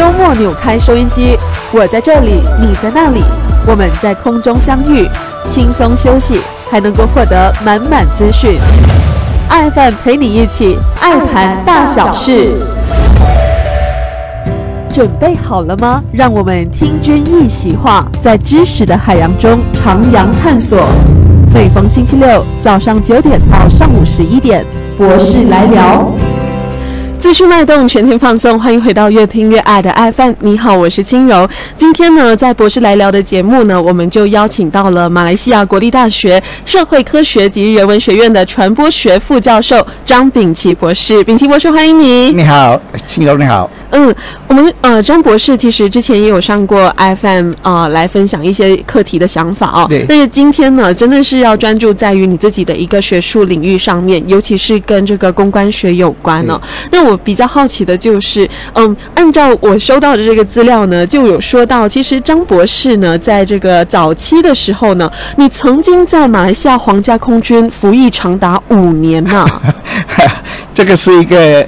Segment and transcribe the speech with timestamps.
[0.00, 1.36] 周末扭开收音机，
[1.72, 3.22] 我在这里，你在那里，
[3.66, 5.06] 我们在空中相遇，
[5.46, 6.40] 轻松休息，
[6.70, 8.58] 还能够获得满满资讯。
[9.50, 12.50] 爱饭陪你一起爱谈大小事，
[14.90, 16.02] 准备好了吗？
[16.10, 20.78] 让我们听君一席话，在知识的海洋中徜徉探索。
[21.52, 24.64] 每逢星期六早上九点到上午十一点，
[24.96, 26.10] 博士来聊。
[27.20, 30.34] 资讯脉动，全天放送，欢迎回到越听越爱的爱饭。
[30.40, 31.46] 你好，我是轻柔。
[31.76, 41.22] 今天呢，在博士来聊的节目呢，我们就邀请到了马来西亚国立大学社会科学及人文学院的传播学副教授张炳奇博士。
[41.22, 42.30] 炳奇博士，欢迎你。
[42.32, 43.70] 你好，轻柔，你好。
[43.92, 44.14] 嗯，
[44.46, 49.86] 我们呃，张博士其实之前也有上过 FM 啊，来分享一些课题的想法哦。
[49.88, 50.06] 对。
[50.08, 56.58] 但是今天呢，真的是要专注在于你自己的一个学术领域上面，尤其是跟这个公关学有关哦。
[56.92, 69.44] 那我我比较好奇的就是，嗯，按照我收到的这个资料呢，就有说到，其实张博士呢，在这个早期的时候呢，你曾经在马来西亚皇家空军服役长达五年呐。
[70.72, 71.66] 这个是一个。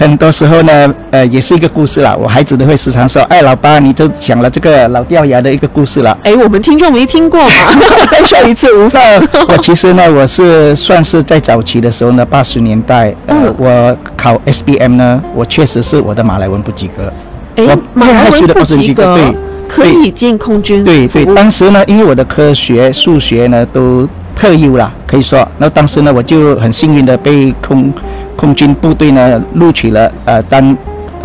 [0.00, 2.16] 很多时候呢，呃，也是一个故事啦。
[2.18, 6.16] 我孩子都会时常说：“哎，老爸，你就讲了这个老掉牙的一个故事了。
[6.24, 7.50] ”哎，我们听众没听过嘛？
[8.10, 9.02] 再说一次，无妨。
[9.48, 17.12] 我其实呢，我是算是在早期的时候呢，八十年代，呃，我考 SBM 呢，我确实是我的马来文不及格。
[17.56, 19.36] 哎，马来文不及格，对，
[19.68, 20.82] 可以进空军。
[20.82, 27.92] 对对，当时呢，因为我的科学、数学呢都特优啦，可以说，那当时呢，我就很幸运的被空。
[28.40, 30.74] 空军部队呢录取了呃当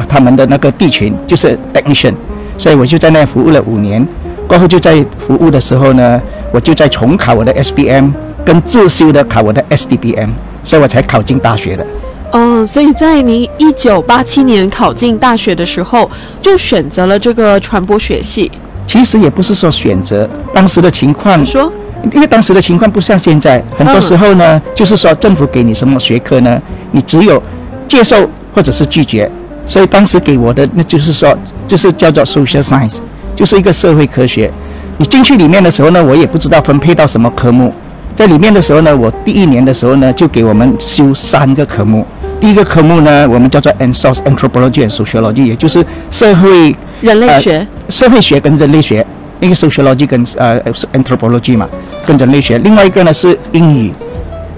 [0.10, 2.14] 他们的那个地群就是 technician，
[2.58, 4.06] 所以我就在那服务了五年，
[4.46, 8.12] 过后就在服务的时候呢，我就在重考我的 SBM，
[8.44, 11.88] 跟自修的考我的 SDBM，所以我才考进大学的。
[12.32, 18.52] 嗯，所以在您一九八七年考进大学的时候，就选择了这个传播学系。
[18.86, 21.72] 其实也不是说选择，当时的情况说。
[22.14, 27.42] 因为当时的情况不像现在，很多时候呢，就是说政府给你什么学科呢，你只有
[27.88, 29.30] 接受或者是拒绝。
[29.66, 31.36] 所以当时给我的那就是说，
[31.66, 32.98] 就是叫做 social science，
[33.36, 34.52] 就是一个社会科学。
[34.98, 37.74] 你进去里面的时候呢，我也不知道分配到什么科目。
[38.16, 42.06] 在里面的时候呢，我第一年的时候呢，就给我们修三个科目。
[42.40, 49.06] 第一个科目呢，我们叫做 a n s o u r c e anthropology and sociology，也就是社会人类学、社会学跟人类学。
[49.40, 50.62] 一个 sociology 跟呃
[50.94, 51.68] anthropology 嘛，
[52.06, 52.58] 跟人类学。
[52.60, 53.94] 另外一个呢是英语、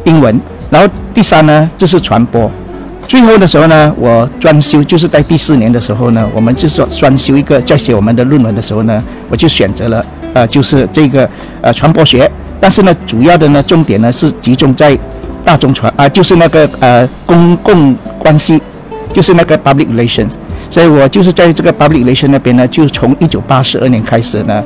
[0.05, 0.39] 英文。
[0.69, 2.49] 然后第三呢就是传播。
[3.07, 11.29] 最后的时候呢，我专修就是在第四年的时候呢，我们就说专修一个在写我们的论文的时候呢，我就选择了呃就是这个
[11.61, 12.29] 呃传播学。
[12.59, 14.97] 但是呢，主要的呢重点呢是集中在
[15.45, 18.59] 大众传啊，就是那个呃公共关系，
[19.13, 20.31] 就是那个 public relations。
[20.69, 24.63] 所以我就是在这个 public relation 那边呢，就从一九八十二年开始呢，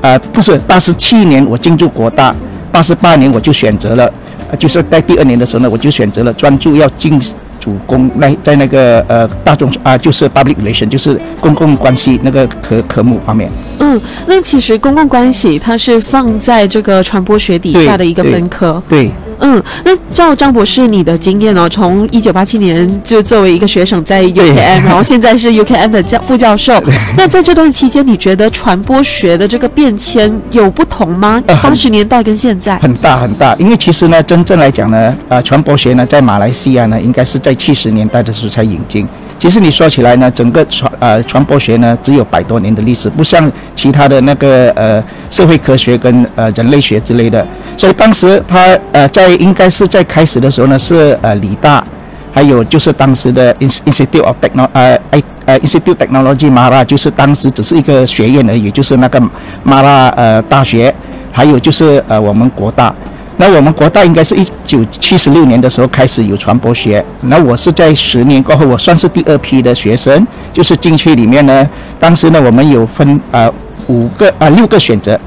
[0.00, 2.34] 呃，不是八十七年我进驻国大，
[2.70, 4.12] 八十八年我就选择了，
[4.58, 7.20] 就是在第二年的时候呢，我就选择了专注要进
[7.60, 13.50] 主攻那在那个呃大众啊，就是 public relation，就是公共关系那个科科目方面。
[13.78, 18.82] 嗯，那其实公共关系它是放在这个传播学底下的一个分科。
[18.88, 19.10] 对。
[19.44, 26.80] 嗯，那照张博士你的经验哦，从一九八七年就作为一个学生在 UKM，然后现在是 UKM 的教副教授。
[27.16, 31.42] 那在这段期间，你觉得传播学的这个变迁有不同吗？
[31.62, 39.06] 八十年代跟现在很大很大，因为其实呢，真正来讲呢，呃，传播学呢，在马来西亚呢，应该是在七十年代的时候才引进。
[39.42, 47.44] 其实你说起来呢，整个传呃传播学呢，只有百多年的历史，不像其他的那个呃社会科学跟呃人类学之类的。
[47.76, 51.84] 所以当时他呃在应该是在开始的时候呢，是呃理大，
[52.32, 55.00] 还有就是当时的 Institute of Technology 呃
[55.46, 59.20] 呃 Institute Technology 马拉，就是当时只是一个学院而已，就是那个
[59.64, 60.94] 马拉呃大学，
[61.32, 62.94] 还有就是呃我们国大。
[63.42, 71.68] 那我们国大应该是一九七十六年的时候开始有传播学，那我是在十年过后，我算是第二批的学生，就是进去里面呢。
[71.98, 73.52] 当时呢，我们有分呃
[73.88, 75.18] 五个啊六个选择，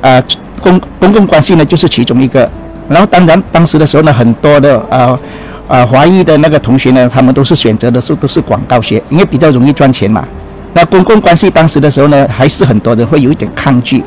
[0.00, 0.22] 啊
[0.60, 2.48] 公公共关系呢就是其中一个。
[2.88, 5.18] 然后当然当时的时候呢，很多的呃
[5.66, 10.24] 呃华裔的那个同学呢，他们都是选择的是都是广告学，因为比较容易赚钱嘛。
[10.74, 14.04] 那公共关系当时的时候呢，还是很多人会有一点抗拒。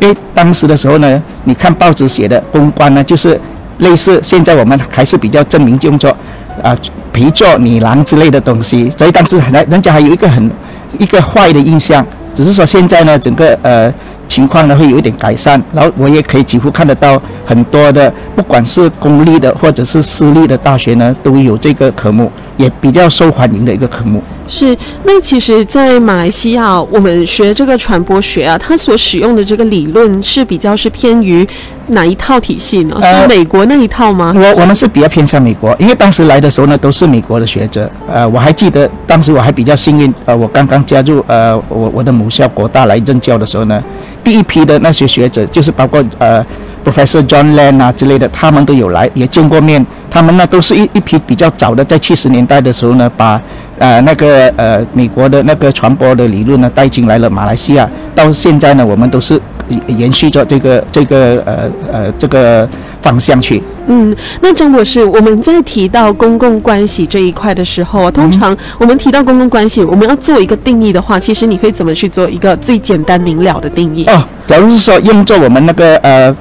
[0.00, 3.38] 因为当时的时候呢，你看报纸写的公关呢，就是
[3.78, 6.14] 类似现在我们还是比较证明用作
[6.62, 6.76] 啊
[7.12, 10.50] 陪坐女郎之类的东西，所以当时人人家还有一个很
[10.98, 12.04] 一个坏的印象。
[12.32, 13.92] 只是说现在呢，整个呃
[14.30, 24.22] 情况呢会有一点改善，然后我也可以几乎看得到很多的，不管是公立的或者是私立的大学呢，都有这个科目，也比较受欢迎的一个科目。
[24.46, 31.46] 是，那其实，在马来西亚，我们学这个传播学啊，它所使用的这个理论是比较是偏于
[31.88, 33.00] 哪一套体系呢？
[33.00, 34.34] 是美国那一套吗？
[34.36, 37.88] 我我们是比较偏向美国，因为当时来的时候呢，都是美国的学者。
[38.12, 43.80] 呃，我还记得当时我还比较幸运，呃，我刚刚加入呃我我的母校国大来任教的时候呢，
[44.22, 46.44] 第一批的那些学者，就是包括呃
[46.84, 49.84] Professor John Lane 啊之类的，他们都有来，也见过面。
[50.10, 53.40] 他们呢都是一一批比较早的，在七十年代的时候呢，把
[53.78, 57.88] 呃那个呃美国的那个传播的理论呢带进来了马来西亚。
[58.14, 59.40] 到现在呢，我们都是
[59.86, 62.68] 延续着这个这个呃呃这个
[63.02, 63.62] 方向去。
[63.86, 74.04] 嗯，那张博士，我们在提到公共关系这一块的时候，通常我们提到公共关系，我们要做一个定义的话，其实你会怎么去做一个最简单明了的定义？
[74.06, 76.36] 哦，假如是说用作我们那个呃。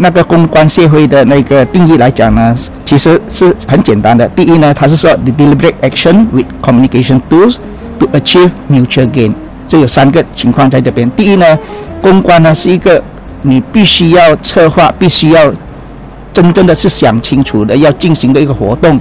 [0.00, 4.28] 那个公关协会的那个定义来讲呢，其实是很简单的。
[4.28, 7.56] 第一呢，它是说 the deliberate action with communication tools
[7.98, 9.32] to achieve mutual gain。
[9.66, 11.10] 这有三个情况在这边。
[11.16, 11.58] 第一呢，
[12.00, 13.02] 公关呢是一个
[13.42, 15.52] 你必须要策划，必须要
[16.38, 18.96] 真正的是想清楚的要进行的一个活动。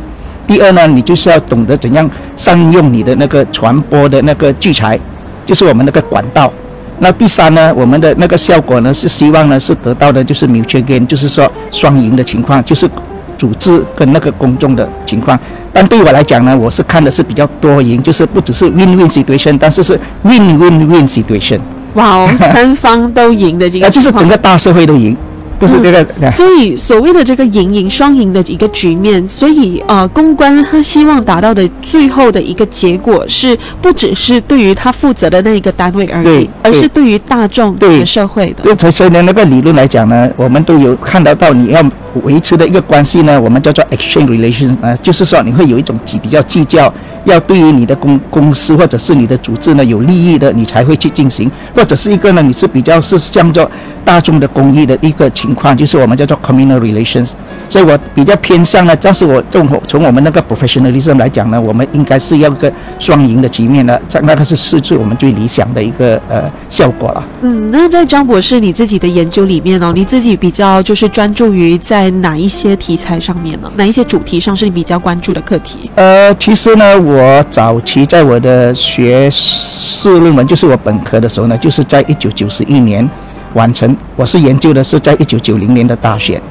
[0.47, 4.99] 第二呢，你就是要懂得怎样善用你的那个传播的那个聚财，
[5.45, 6.51] 就是我们那个管道。
[6.97, 12.89] 那第三呢，我们的那个效果呢，是希望呢是得到的就是 mutual gain，就是说双赢的情况，就是
[13.37, 15.39] 组织跟那个公众的情况。
[15.71, 21.59] 但对我来讲呢，我是看的是比较多赢，就是不只是 win-win situation，但是是 win-win-win situation。
[21.93, 25.15] 哇哦，三方都赢的这个，就是整个大社会都赢。
[25.59, 37.07] 不是这个，所以所谓的这个赢赢双赢的一个局面，所以呃，公关他希望达到的最后的一个结果是，不只是对于他负责的那一个单位而已，而是对。
[37.07, 38.03] 于大众对。
[38.03, 38.75] 社会的。
[38.75, 41.81] 对，所以呢，那个理论来讲呢，我们都有看得到，你要
[42.23, 46.93] 维持的一个关系呢，我们叫做 exchange relations，呃，就是说你会有一种比较计较。
[47.25, 53.69] 要对于你的公公司或者是你的组织呢有利益的，你才会去进行；或者是一个呢，你是比较是向着
[54.05, 57.31] 大众的公益的一个情况，就是我们叫做 communal relations。
[57.67, 67.21] 所以我比较偏向呢，但是我从从我们那个 professionalism 来讲呢，我们应该是要一个双赢的局面呢，在那个是是最我们最理想的一个呃效果了。
[67.41, 73.71] 嗯，那在张博士你自己的研究里面哦，你自己比较就是专注于在哪一些题材上面呢？
[73.75, 75.89] 哪一些主题上是你比较关注的课题？
[75.95, 83.07] 呃，其实呢，我早期在我的学士论文，就是我本科的时候呢，就是在一九九十一年
[83.53, 83.95] 完成。
[84.15, 86.41] 我是研究的是在一九九零年的大选。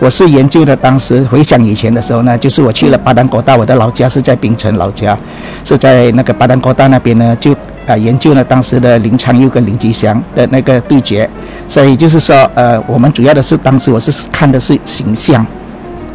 [0.00, 5.16] 我是研究的，当时回想以前的时候呢，就是我去了巴丹国大，我的老家是在槟城老家，
[5.62, 7.54] 是在那个巴丹国大那边呢，就
[7.86, 11.28] 啊研究了当时的林昌佑跟林吉祥的那个对决，
[11.68, 15.46] 所以就是说，呃，我们主要的是当时我是看的是形象，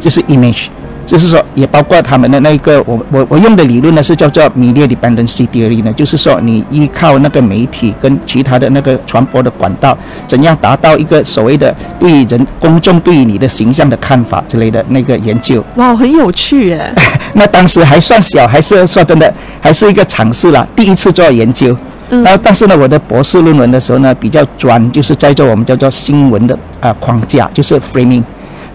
[0.00, 0.66] 就是 image。
[1.06, 15.64] 就是说，也包括他们的那个，我我我用的理论呢是叫做 media dependency theory 呢，就是说你依靠那个媒体跟其他的那个传播的管道，怎样达到一个所谓的对人公众对于你的形象的看法之类的那个研究。
[15.76, 16.92] 哇，很有趣耶！
[17.34, 21.76] 那当时还算小，还是说真的，还是一个尝试啦，第一次做研究。
[22.10, 22.22] 嗯。
[22.24, 28.22] 然后，但是呢，我的博士论文的时候呢，比较专，就是在做我们叫做新闻的啊框架，就是 framing。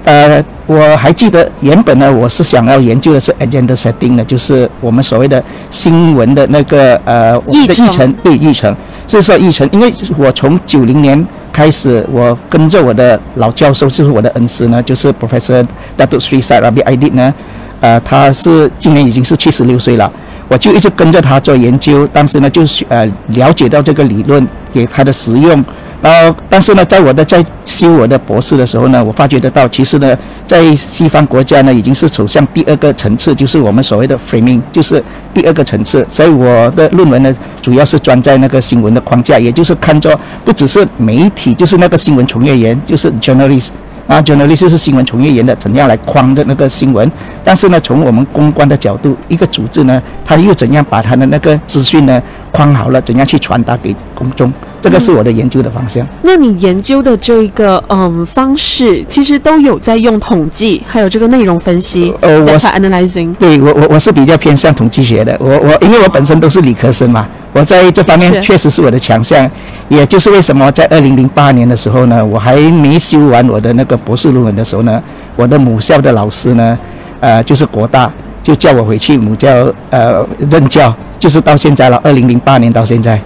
[0.04, 9.68] 呃，我还记得原本呢，我是想要研究的是 agenda setting 的，就是我们所谓的新闻的那个呃议程，对议程，这是议程。
[9.72, 15.64] 因为我从九零年开始，我跟着我的老教授，就是我的恩师呢，就是 Professor
[15.96, 17.34] Datuk Sri Sarabi Aidit 呢，
[17.80, 20.12] 呃，他是今年已经是七十六岁了，
[20.48, 25.64] 我就一直跟着他做研究，当时呢，就是呃了解到这个理论，给他的实用。
[26.02, 30.18] 然后，但是呢，在我的在修我的博士的时候呢，我发觉得到，其实呢，
[30.48, 35.04] 在西方国家呢，已经是走向第二个层次，就是我们所谓的 framing，就是
[35.34, 36.04] 第二个层次。
[36.10, 37.32] 所以我的论文呢，
[37.62, 43.70] 主要是专在那个新闻的框架，也就是看作不只是媒体，就是那个新闻从业员，就是 journalist。
[44.08, 47.10] 啊，journalist 就是新闻从业员的怎样来框的那个新闻，
[47.46, 54.52] 但是呢，从我们公关的角度，一个组织呢，他又怎样把他的那个资讯呢框好了，怎样去传达给公众？
[54.82, 56.06] 这个是我的研究的方向。
[56.24, 62.14] 那你研究的这个嗯方式，其实都有在用统计，还有这个内容分析。
[62.22, 63.34] 呃，我是 analyzing。
[63.36, 65.38] 对我我我是比较偏向统计学的。
[65.40, 69.50] 我我因为我本身都是理科生嘛，我在这方面确实是我的强项。
[69.90, 75.04] 也就是为什么在二零零八年的时候呢，我还没修完我的那个博士论文的时候呢，
[75.36, 76.78] 我的母校的老师呢，
[77.20, 78.10] 呃，就是国大，
[78.42, 79.50] 就叫我回去母校
[79.90, 83.22] 呃任教，就是到现在了，二零零八年到现在。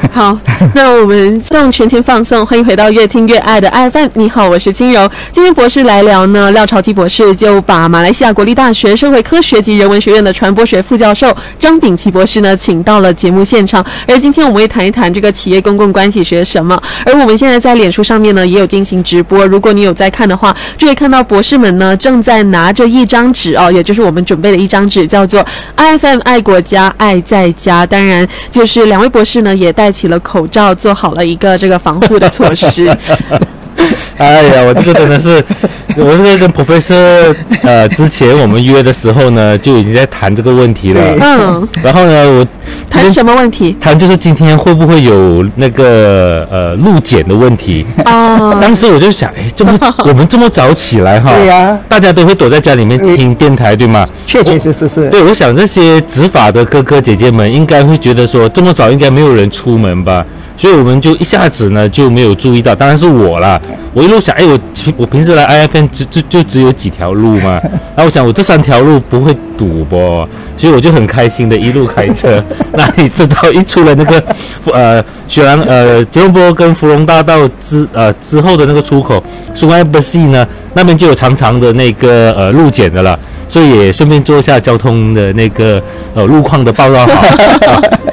[0.12, 0.36] 好，
[0.74, 4.08] 那我们送全天放送，欢迎回到越听越爱的爱饭。
[4.14, 5.10] 你好，我是金柔。
[5.30, 13.84] 今天博士来聊呢，廖朝基博士就把马来西亚国立大学社会科学及人文学院的传播学副教授张炳奇博士呢，请到了节目现场。
[14.06, 16.80] 而今天我们会谈一谈这个企业公共关系学什么。
[17.04, 19.46] 而我们现在在脸书上面呢，也有进行直播。
[19.46, 25.44] 如果你有在看的话，就会看到博士们呢正在拿着一张纸哦，也就是我们准备的一张纸，叫做
[25.76, 27.84] IFM 爱国家爱在家。
[27.84, 32.96] 当然，就是两位博士呢也带戴起了口罩，做好了一个这个防护的措施。
[34.20, 35.42] 哎呀，我这个真的是，
[35.96, 41.00] 我这个跟 Professor 呃，之前我们约的时候呢，就已经在谈这个问题了。
[41.18, 42.46] 嗯，然后呢，我
[42.90, 43.74] 谈什么问题？
[43.80, 49.72] 谈就是今天会不会有那个呃路检的问题哦，当时我就想，哎，这么
[50.04, 54.06] 我们这么早起来哈，对呀大家都会躲在家里面听电台，对吗？
[54.26, 55.08] 确确实实是。
[55.08, 60.22] 对，我想这些执法的哥哥姐姐们应该会觉得说，这么早应该没有人出门吧，
[60.58, 63.58] 所以我们就一下子呢就没有注意到，当然是我啦。
[63.92, 67.60] 我一路想，哎，我平我平时来 I F N 只就就只有几条路嘛，
[67.96, 69.96] 然后我想我这三条路不会堵不，
[70.56, 72.42] 所以我就很开心的一路开车。
[72.74, 74.22] 那你知道，一出了那个
[74.72, 79.22] 呃雪兰呃吉隆坡跟芙蓉大道之呃之后的那个出口
[79.54, 83.18] 苏安巴西呢，那边就有长长的那个呃路检的了。
[83.48, 85.82] 所以也顺便做一下交通的那个
[86.14, 87.20] 呃路况的报道好，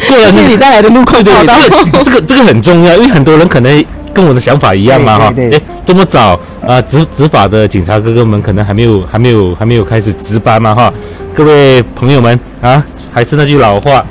[0.09, 1.53] 对 啊，谢谢你带来的路况报道。
[1.69, 3.85] 这个这个这个很重要，因为很多人可能
[4.17, 10.91] 跟我的想法一样嘛哈，哎，这么早啊，执执法的警察哥哥们可能还没有还没有还没有开始值班嘛哈，
[11.35, 12.83] 各位朋友们啊，
[13.13, 14.03] 还是那句老话。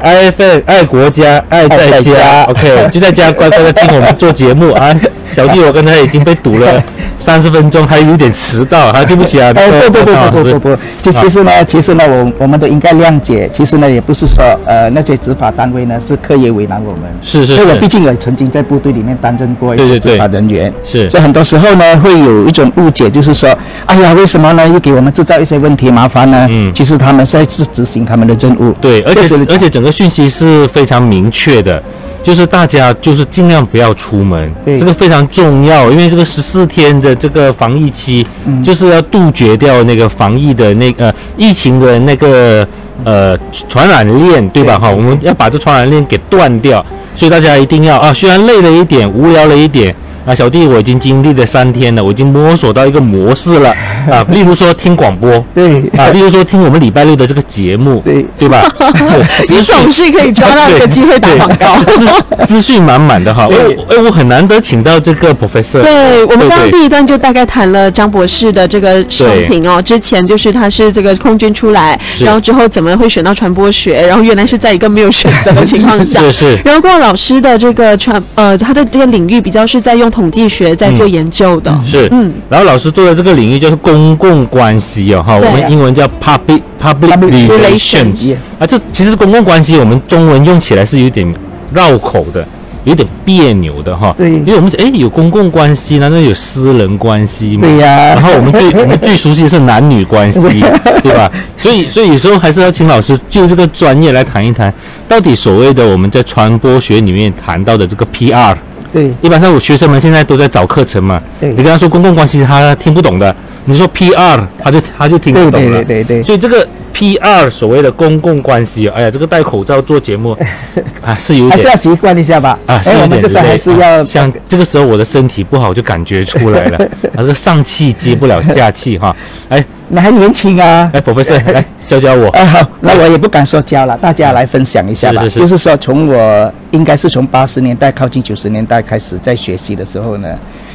[0.00, 4.92] 爱份爱国家，爱在家，OK，就在家乖乖的听我们做节目啊。
[5.30, 6.82] 小弟，我刚才已经被堵了
[7.20, 9.52] 三十分钟，还有点迟到，啊，对不起啊。
[9.54, 13.48] 哎，不不不不不不不，就其实呢，其实呢，我我们都应该谅解。
[13.52, 17.02] 其实呢，也不是说呃那些执法单位呢是刻意为难我们。
[17.22, 26.46] 是是是因为我毕竟也曾经在部队里面担任过一些执法人员，是所以很多时候呢会有一种误解，就是说，哎呀，为什么呢又给我们制造一些问题麻烦呢？
[26.50, 28.72] 嗯其实他们是在执执行他们的任务。
[28.80, 31.82] 对，而且而且整个讯息是非常明确的，
[32.22, 42.66] 就是大家就是尽量不要出门，对这个非常重要，因为这个十四天的这个防疫期，嗯就是要杜绝掉那个防疫的那个、呃、疫情的那个
[43.04, 43.36] 呃
[43.68, 44.78] 传染链，对吧？
[44.78, 46.84] 哈，我们要把这传染链给断掉，
[47.16, 49.94] 所以大家一定要啊，虽然累了一点，无聊了一点。
[50.26, 53.70] 啊，小弟，我已经经历了三天了，我已经摸索到一个模式了
[54.10, 58.62] 啊，例如说听广播，对啊，例如说听我们礼拜六的这个节目，对对吧？
[59.48, 61.82] 你总是可以抓到一个机会打广告。
[61.84, 63.48] 对 资资讯满满的哈。
[63.50, 65.82] 哎，我哎，我很难得请到这个 professor。
[65.82, 91.32] 对我们刚刚第一段就大概谈了张博士的这个生平哦，之前就是他是这个空军出来，然后之后怎么会选到传播学，然后原来是在一个没有选择的情况下，是是然后郭老师的这个传呃他的这个领域比较是在用统计学在做研究的，是，嗯，然后老师做的这个领域就是公共关系哦，哈，我们英文叫 public public relations 啊，这其实公共关系我们中文用起来是有点
[91.72, 92.46] 绕口的。
[92.84, 94.30] 有点别扭的哈，对。
[94.30, 97.60] 因为我们哎有公共关系，难道有私人关系嘛？
[97.60, 98.14] 对呀。
[98.16, 100.40] 然后我们最我们最熟悉的是男女关系，
[101.04, 101.30] 对吧？
[101.58, 104.72] 所以所以有时候还是要请老师就这个专业来谈一谈，
[105.06, 108.56] 到底所谓的我们在传播学里面谈到的这个 PR，
[108.92, 113.32] 对一般上我学生们现在都在找课程嘛，对你跟他说公共关系，他听不懂的；
[113.64, 115.84] 你说 PR，他就他就听不懂了。
[115.84, 116.22] 对对对对。
[116.22, 120.36] 所以这个 PR 所谓的公共关系，哎呀，这个戴口罩做节目
[121.02, 122.58] 啊是有点还是要习惯一下吧。
[122.66, 126.78] 啊，是哎，有点我们这时候累还是要啊像这个时候我的身体不好就感觉出来了，
[127.14, 129.14] 啊，这个上气接不了下气哈。
[129.48, 130.88] 哎你还年轻啊。
[130.92, 132.28] 哎，professor 来教教我。
[132.28, 135.22] 啊，好，那我也不敢说教了，大家来分享一下吧。
[135.24, 140.28] 是是是就是说，从我应该是从八十年代靠近九十年代开始在学习的时候呢，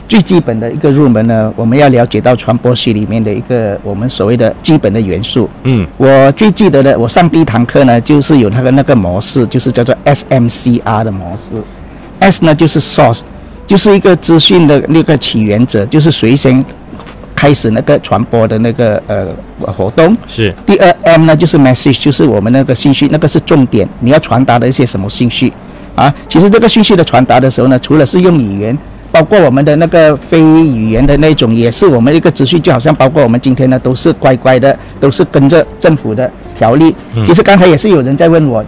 [0.08, 5.50] 最基本的一个入门呢，我们要了解到传播学里面的一个我们所谓的基本的元素。
[5.64, 11.56] 嗯，我最记得的，我上第一堂课呢，就是有那个那个模式，就是叫做 SMCR 的模式。
[12.20, 13.22] S 呢就是 source，
[13.68, 16.64] 就是一个资讯的那个起源者，就是谁先
[17.36, 19.28] 开始那个传播的那个呃
[19.74, 20.16] 活动。
[20.28, 25.52] 是第二 M 呢，就是 message，就是我们那个信息，那个是重点，你要传达的一些什么信息
[25.96, 26.14] 啊？
[26.30, 28.78] 其实这个信息的传达的时候呢，除了是用语言，
[29.16, 36.94] 包括我们的那个非语言的那种，也是我们一个资讯，就好像包括我们今天呢，都是乖乖的，都是跟着政府的条例。
[37.26, 38.62] 其实刚才也是有人在问我。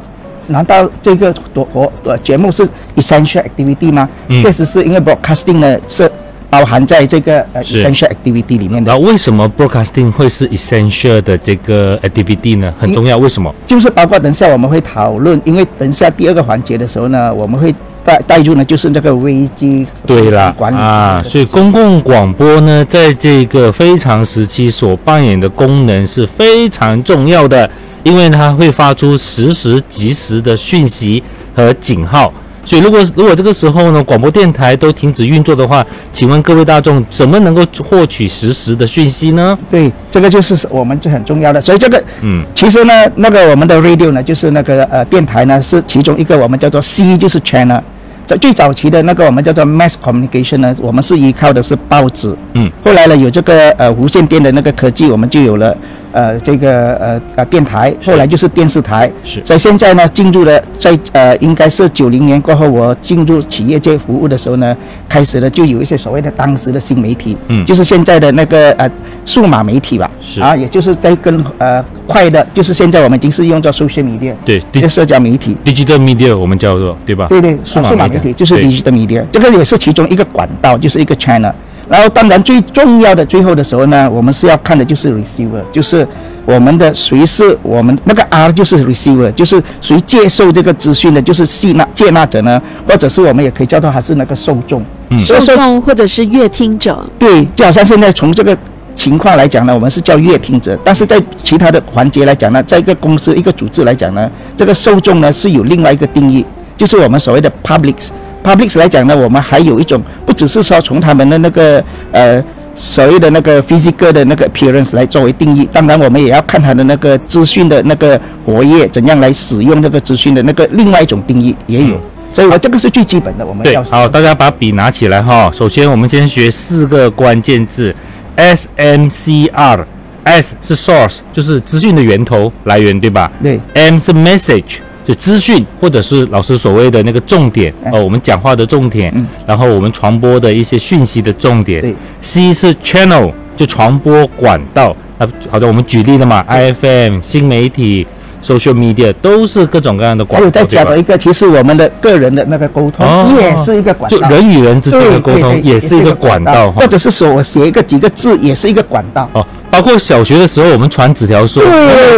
[0.50, 4.08] 难道这个活活呃节目是 essential activity 吗？
[4.30, 6.10] 嗯确实是因为 broadcasting 呢是
[6.50, 8.98] 包含在这个呃 essential activity 里面的然。
[8.98, 12.74] 后为什么 broadcasting 会是 essential 的这个 activity 呢？
[12.80, 13.54] 很重要，为什么？
[13.66, 17.76] 就是包括等下我们会讨论，因为等下第二个环节的时候呢，我们会
[18.08, 27.70] 带带入呢，就是那个危机对了管理啊，所以公共广播呢，在这个非常时期所扮演的功能是非常重要的，
[28.04, 31.22] 因为它会发出实时及时的讯息
[31.54, 32.32] 和警号。
[32.64, 39.58] 所以，如果如果这个时候呢，广播电台都停止运作的话，请问各位大众，怎么能够获取实时的讯息呢？
[39.72, 41.62] 对，这个就是我们这很重要的。
[41.62, 47.82] 所以这个嗯，其实呢，那个我们的 radio 呢，就是那个呃电台呢，是其中一个我们叫做 C，就是 channel。
[48.28, 52.36] 在最早期的那个我们叫做 mass communication 呢，我们是依靠的是报纸。
[52.54, 52.70] 嗯。
[52.84, 55.76] 后来呢，有这个呃无线电的那个科技，我们就有了
[56.18, 59.12] 呃这个呃呃电台，后来就是电视台。
[59.24, 64.76] 是所以现在呢，进入了在呃应该是九零年过后，我进入企业界服务的时候呢，
[65.08, 68.90] 开始了就有一些所谓的当时的新媒体，嗯就是现在的那个呃
[69.26, 70.10] 数码媒体吧。
[70.20, 75.56] 是啊，也就是在跟呃快的，就是现在我们已经是用作 social media，对这个社交媒体。
[75.64, 77.28] ，digital media 我们叫做对吧？
[77.28, 81.54] 对对，数码媒体就是 digital media，这个也是其中一个管道，就是一个 channel。
[81.90, 86.06] 然后当然最重要的最后的时候呢，我们是要看的就是 receiver，就是
[86.46, 94.84] 我们的谁是我们那个 R 就是 receiver，就是谁接受这个资讯的，就是吸纳接纳者呢，或者是我们也可以叫做他是那个受众。
[95.10, 98.58] 嗯受众或者是阅听者，对，就好像现在从这个
[98.94, 108.10] 情况来讲呢，我们是叫乐听者，但是在其他的环节来讲呢，在一个公司、一个组织来讲呢，这个受众呢是有另外一个定义，就是我们所谓的 publics。
[108.44, 112.42] publics 来讲呢，我们还有一种不只是说从他们的那个呃
[112.76, 121.96] 所谓的那个 physical 的那个 appearance 来作为定义，当然我们也要看他的那个资讯的那个活跃，怎样来使用这个资讯的那个另外一种定义也有。
[121.96, 122.02] 嗯
[122.34, 125.50] 所以我这个是最基本的，我们对，要好，大家把笔拿起来哈。
[125.56, 127.96] 首先，我们先学四个关键字
[128.36, 134.76] ，S M C R，S 是 source，就是资讯的源头来源，对吧对？M 是 message，
[135.08, 137.92] 就资讯或者是老师所谓的那个重点哎。
[137.94, 139.26] 哦，我们讲话的重点，嗯。
[139.48, 141.80] 然后我们传播的一些讯息的重点。
[141.80, 141.96] 对。
[142.22, 144.94] C 是 channel，就传播管道。
[145.18, 148.06] 啊，好的，我们举例了嘛，IFM、新媒体、
[148.44, 153.34] social media 都是各种各样的管道，还有再讲到一个，其实我们的个人的那个沟通哦。
[153.40, 156.86] 也是一个管道，就人与人之间的沟通也是一个管道或。
[156.86, 159.28] 者是说我写一个几个字也是一个管道。
[159.34, 161.64] 哦，包括小学的时候，我们传纸条说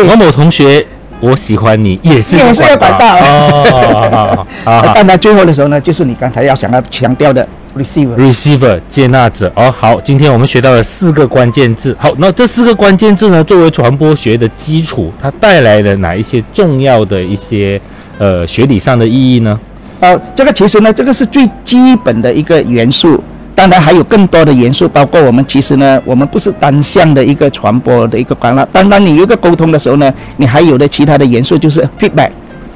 [0.08, 0.86] 某某同学，
[1.20, 8.16] 我喜欢你，也是也是一个管道哦，好好好 好好当然最后的时候呢，就是你刚才要想要强调的 receiver。
[8.16, 11.96] receiver 接纳者哦，好，今天我们学到了四个关键字。
[12.00, 17.80] 好，那这四个关键字呢，作为传播学的基础，它带来了哪一些重要的一些
[18.18, 19.60] 呃学理上的意义呢？
[20.00, 23.22] 哦，这个其实呢，这个是最基本的一个元素。
[23.60, 28.66] 当然还有更多的元素，包括我们其实呢，我们不是单向的一个传播的一个管道。
[28.72, 32.30] 当然，你有一个沟通的时候呢，你还有的其他的元素就是 feedback，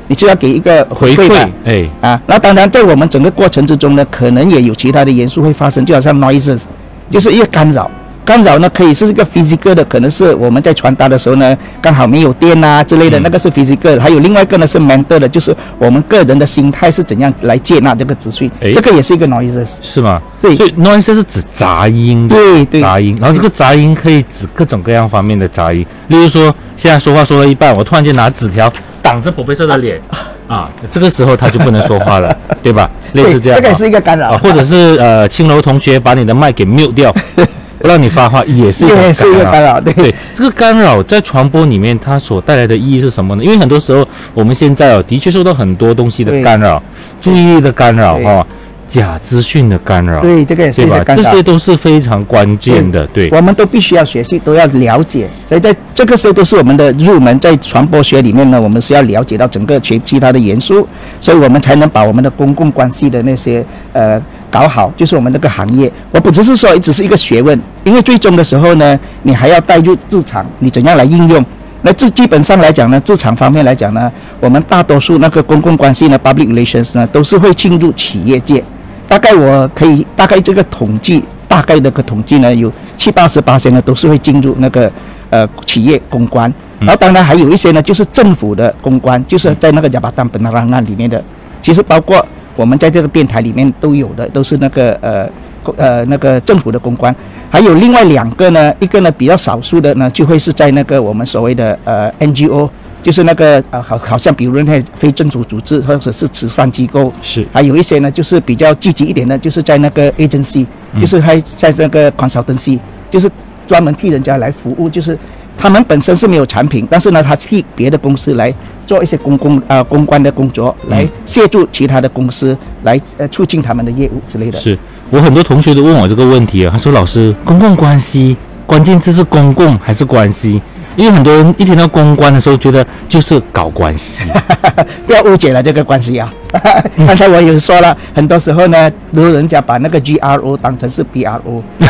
[0.10, 6.63] 你就要给一个回馈馈吧，哎，啊，那当然，在我们整个过程之中呢，可能也有其他的元素会发生，就好像 noises，
[7.10, 7.89] 就是一个干扰。
[8.26, 14.00] 干扰呢，可以是一个 physical 的，可能是我们在传达的时候呢，刚好没有电啊之类的，嗯那个是 physical。
[14.00, 19.68] 还有另外一个呢是 mental 的，就是我们个人的心态是怎样来接纳这个资讯，诶这个也是一个 noises。
[19.82, 20.22] 是吗？
[20.42, 22.36] 对所以 noise 是指杂音的。
[22.36, 30.02] 对对杂音，然后这个杂音可以指各种各样方面的杂音，例如说现在说话说到一半，我突然间拿纸条挡着宝贝色的脸，
[30.48, 32.90] 啊，这个时候他就不能说话了， 对吧？
[33.14, 37.42] 类似这样这个也啊是一个干扰啊，，或者是呃青楼同学把你的麦给 mute 掉，不
[37.84, 43.43] 让你发话，也是一个也是一个干扰，对对，这个干扰在传播里面，它所带来的意义是什么呢？
[43.43, 46.82] 因为很多时候我们现在哦，的确受到很多东西的干扰，
[47.19, 48.48] 注意力的干扰哈哦，
[48.88, 50.84] 假资讯的干扰，对，这个也是？
[50.84, 51.22] 一些干扰。
[51.22, 53.30] 这些都是非常关键的，对。
[53.32, 57.38] 我们都必须要学习，都要了解，所以在这个时候都是我们的入门。
[57.39, 60.88] 在传播学里面呢，我们是要了解到整个其其他的元素，
[61.19, 64.22] 所以我们才能把我们的公共关系的那些呃
[64.54, 65.92] 搞好，就是我们这个行业。
[66.12, 71.44] 我不只是说只是一个学问，因为最终的时候呢，你还要带入市场，你怎样来应用。
[71.82, 78.63] 那这基本上来讲呢，市场方面来讲呢，我们大多数那个公共关系呢，public relations 呢，都是会进入企业界。
[79.08, 84.89] 大概我可以大概这个统计，大概那个统计呢，有七八十八呢都是会进入那个
[85.32, 91.22] 呃企业公关，然后当然还有一些呢就是政府的公关，就是在那个加巴丹本拉兰案里面的，
[91.62, 95.30] 其实包括我们在这个电台里面都有的，都是那个呃
[95.63, 97.16] 公呃那个政府的公关，
[97.50, 102.70] 还有另外两个呢，一个呢比较少数的呢就会是在那个我们所谓的呃 NGO。
[103.04, 110.66] 就是那个呃，好，好像比如那非政府组织或者是慈善机构，是还有一些呢，就是比较积极一点的，就是在那个 agency，
[110.98, 112.80] 就是还在那个 consultancy，
[113.12, 113.30] 就是
[113.68, 115.20] 专门替人家来服务，就是
[115.63, 118.54] 他们本身是没有产品，但是呢，他替别的公司来
[118.86, 124.60] 做一些公共呃公关的工作，来协助其他的公司来呃促进他们的业务之类的。
[124.60, 124.78] 是
[125.10, 130.62] 我很多同学都问我这个问题啊，他说老师，公共关系关键字是公共还是关系？
[130.95, 134.23] 因为很多人一听到公关的时候，觉得就是搞关系。
[135.06, 136.32] 不要误解了这个关系啊！
[137.08, 141.63] 刚才我有说了，很多时候呢，如人家把那个 G R O 当成是 B R O。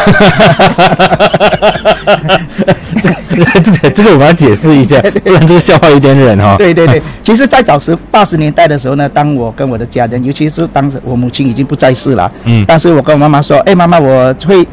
[3.02, 14.66] 这个这个这个我要解释一下，不然这个笑话有点冷哈、对对对，其实，在早时八十年代的时候呢，当我跟我的家人，尤其是当时我母亲已经不在世了，嗯但是我跟我妈妈说，哎，妈妈，我会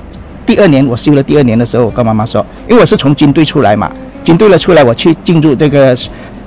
[0.44, 3.90] 第二年我休了第二年的时候，我跟妈妈说，因为我是从军队出来嘛，
[4.24, 5.96] 军队了出来，我去进入这个，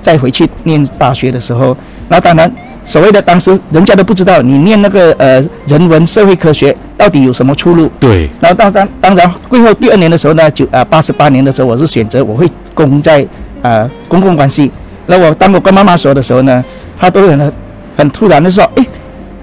[0.00, 1.76] 再回去念大学的时候，
[2.08, 2.52] 那当然。
[2.86, 13.26] 所谓的当时人家都不知道你念那个呃人文社会科学到底有什么出路，对，然后当然当然，最后第二年的时候呢，九啊八十八年的时候，我是选择我会攻在
[13.62, 14.70] 呃公共关系。
[15.06, 16.62] 那我当我跟妈妈说的时候呢，
[16.98, 17.52] 她都很
[17.96, 18.86] 很突然的说，诶，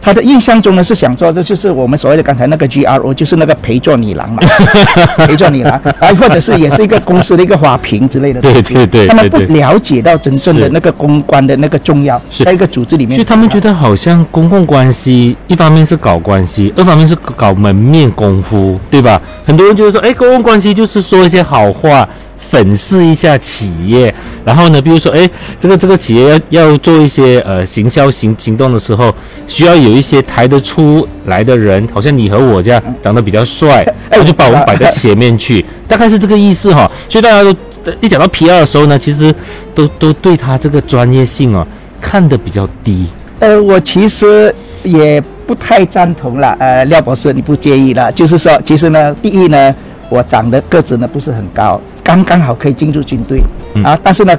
[0.01, 4.41] 她的印象中呢是想说，这就是我们所谓的刚才那个 G R O，就是那个陪坐女郎嘛，
[5.27, 8.61] 陪坐女郎，啊，或者是也是一个公司的一个花瓶之类的东西。
[8.73, 13.15] 对对对他们不了解到真正的那个公关的那个重要，在一个组织里面。
[13.15, 19.21] 所以他们觉得好像公共关系，一方面是搞关系，二方面是搞门面功夫，对吧？
[19.45, 22.07] 很多人就会说，哎，公共关系就是说一些好话，
[22.39, 29.13] 粉饰一下企业，然后呢，比如说，哎，这个这个企业要要做一些呃行销行行动的时候，
[29.47, 36.89] 需要有一些抬得出来的人，好像你和我这样长得比较帅， 哎我就把我们摆在前面去， 大概是这个意思哈。
[37.07, 37.55] 所以大家都
[37.99, 39.33] 一讲到 P R 的时候呢，其实
[39.73, 41.65] 都都对他这个专业性哦
[41.99, 43.07] 看得比较低。
[43.39, 46.55] 呃，我其实也不太赞同了。
[46.59, 48.11] 呃，廖博士，你不介意了？
[48.11, 49.75] 就是说，其实呢，第一呢，
[50.09, 53.41] 我长得个子呢不是很高，刚刚好可以进入军队、
[53.73, 54.37] 嗯啊，但是呢，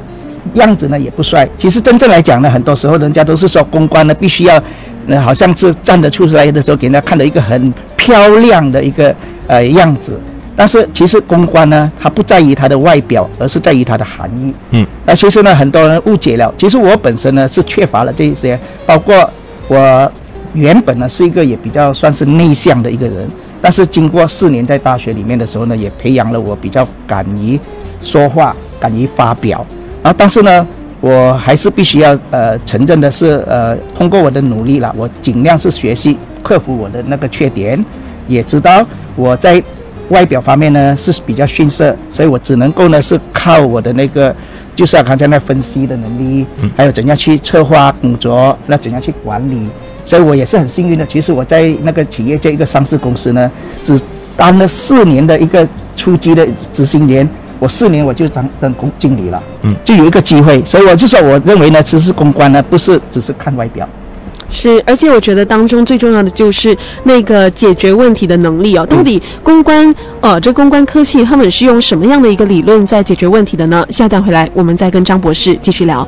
[0.54, 1.48] 样子呢也不帅。
[1.56, 4.62] 其实真正来讲呢，很多时候人家都是说公关呢必须要，
[5.06, 9.14] 呃，好像是站得出来的时候，给人家看到一个很漂亮的一个
[9.46, 10.20] 呃样子。
[10.54, 14.52] 但是其实公关呢，它不在于它的外表，而是在于它的含义。
[14.72, 16.52] 嗯，那其实呢，很多人误解了。
[16.58, 19.14] 其实我本身呢是缺乏了这一些，包括
[19.68, 20.12] 我
[20.52, 23.26] 原本呢是一个也比较算是内向的一个人，
[23.62, 27.59] 但是经过四年在大学里面的时候呢，也培养了我比较敢于
[28.03, 29.64] 说话、敢于发表。
[30.03, 30.66] 然后，但是呢，
[31.01, 37.83] 我还是必须要呃承认的是，呃，通过我的努力了，我尽量是学习克服我的那个缺点，
[38.27, 39.62] 也知道我在
[40.09, 44.35] 外表方面呢是比较逊色，所以我只能够呢是靠我的那个，
[44.75, 46.44] 就是啊刚才那分析的能力，
[46.77, 49.68] 还有怎样去策划工作，那怎样去管理，
[50.04, 51.06] 所以我也是很幸运的。
[51.06, 53.50] 其实我在那个企业这一个上市公司呢，
[53.84, 53.98] 只
[54.36, 63.88] 当了四年的一个初级的执行员，我四年我就当当公经理了，嗯，就有一个机会，所以我就说，我认为呢，其实公关呢不是只是看外表。
[64.48, 68.84] 是，而且我觉得当中最重要的就是那个解决问题的能力哦。
[68.84, 73.82] 到底公关，呃，这公关科系他们是用什么样的一个理论在解决问题的呢？
[73.88, 76.06] 下段回来我们再跟张博士继续聊。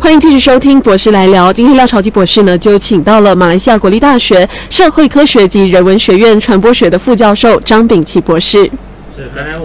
[0.00, 1.52] 欢迎继续收听博士来聊。
[1.52, 8.70] 今天廖朝基博士呢，就请到了马来西亚国立大学社会科学及人文学院传播学的副教授张炳奇博士。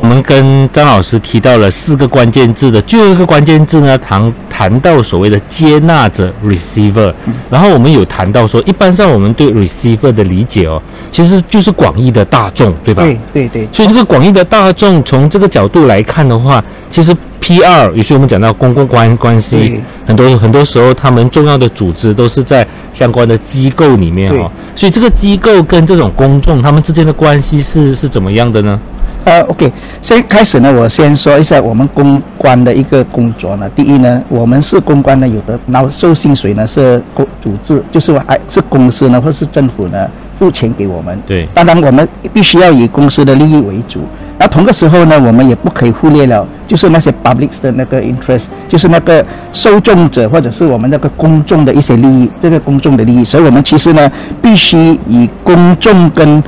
[0.01, 7.13] 我们跟张老师提到了四个关键字的，最后一个关键字呢，谈谈到所谓的接纳者 （receiver），
[7.51, 13.03] 然后我们有谈到说，一般上我们对 receiver 的理解哦，其实就是广义的大众，对吧？
[13.03, 28.79] 对对对，所以这个广义的大众，从这个角度来看的话，其实 PR，也是我们讲到公共关关系对，很多很多时候他们重要的组织都是在相关的机构里面哈哦，所以这个机构跟这种公众他们之间的关系是是怎么样的呢？
[29.25, 29.69] 呃，OK，
[30.01, 33.69] 先开始呢，我先说一下我们公关的一个工作呢。
[33.75, 41.21] 第一呢，我们是公关呢，有的拿受薪水呢是公组织，就是还是公司呢或是政府呢付钱给我们。
[41.27, 44.07] 对当然我们必须要以公司的利益为主。
[44.37, 53.23] 那同个时候呢，我们也不可以忽略了，就是那些 public 的那个 interest，就是那个受众者或者是我们那个公众的一些利益，这个公众的利益。
[53.23, 56.43] 所以我们其实呢，必须以公众跟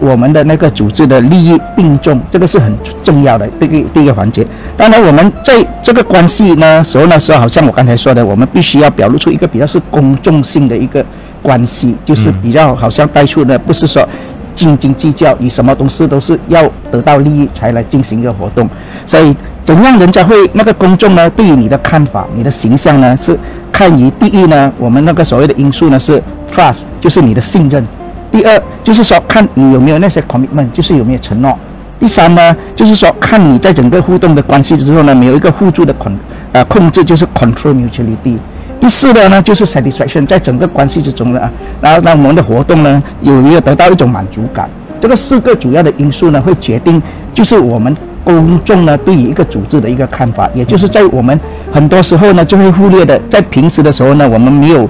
[0.00, 2.72] 我们的那个组织的利益并重，这个是很
[3.02, 4.46] 重要的第一个第一个环节。
[4.76, 11.04] 当然，我们在这个关系呢时候呢时候，好像我刚才说的，我们必须要表露出一个比较是公众性的一个
[11.42, 14.06] 关系，就是比较好像带出的不是说
[14.58, 18.68] 斤斤计较，你什么东西都是要得到利益才来进行一个活动。
[19.06, 23.38] 所以怎样人家会那个公众呢对于你的看法、你的形象呢是
[23.70, 26.20] 看于第一呢，我们那个所谓的因素呢是
[26.52, 27.80] trust，就是你的信任；
[28.32, 31.52] 第二就是说看你有没有那些 commitment，就是有没有承诺；
[32.00, 36.12] 第三呢就是说看你在整个互动的关系之后呢，没有一个互助的控
[36.52, 38.36] 呃控制，就是 control mutuality。
[38.88, 44.66] 第四的呢，就是 satisfaction，在整个关系之中呢，然后让我们的活动呢有没有得到一种满足感？
[44.98, 47.00] 这个四个主要的因素呢，会决定
[47.34, 51.38] 就是我们公众呢对于一个组织的一个看法，也就是在我们
[51.70, 54.88] 很多时候呢就会忽略的，在平时的时候呢，我们没有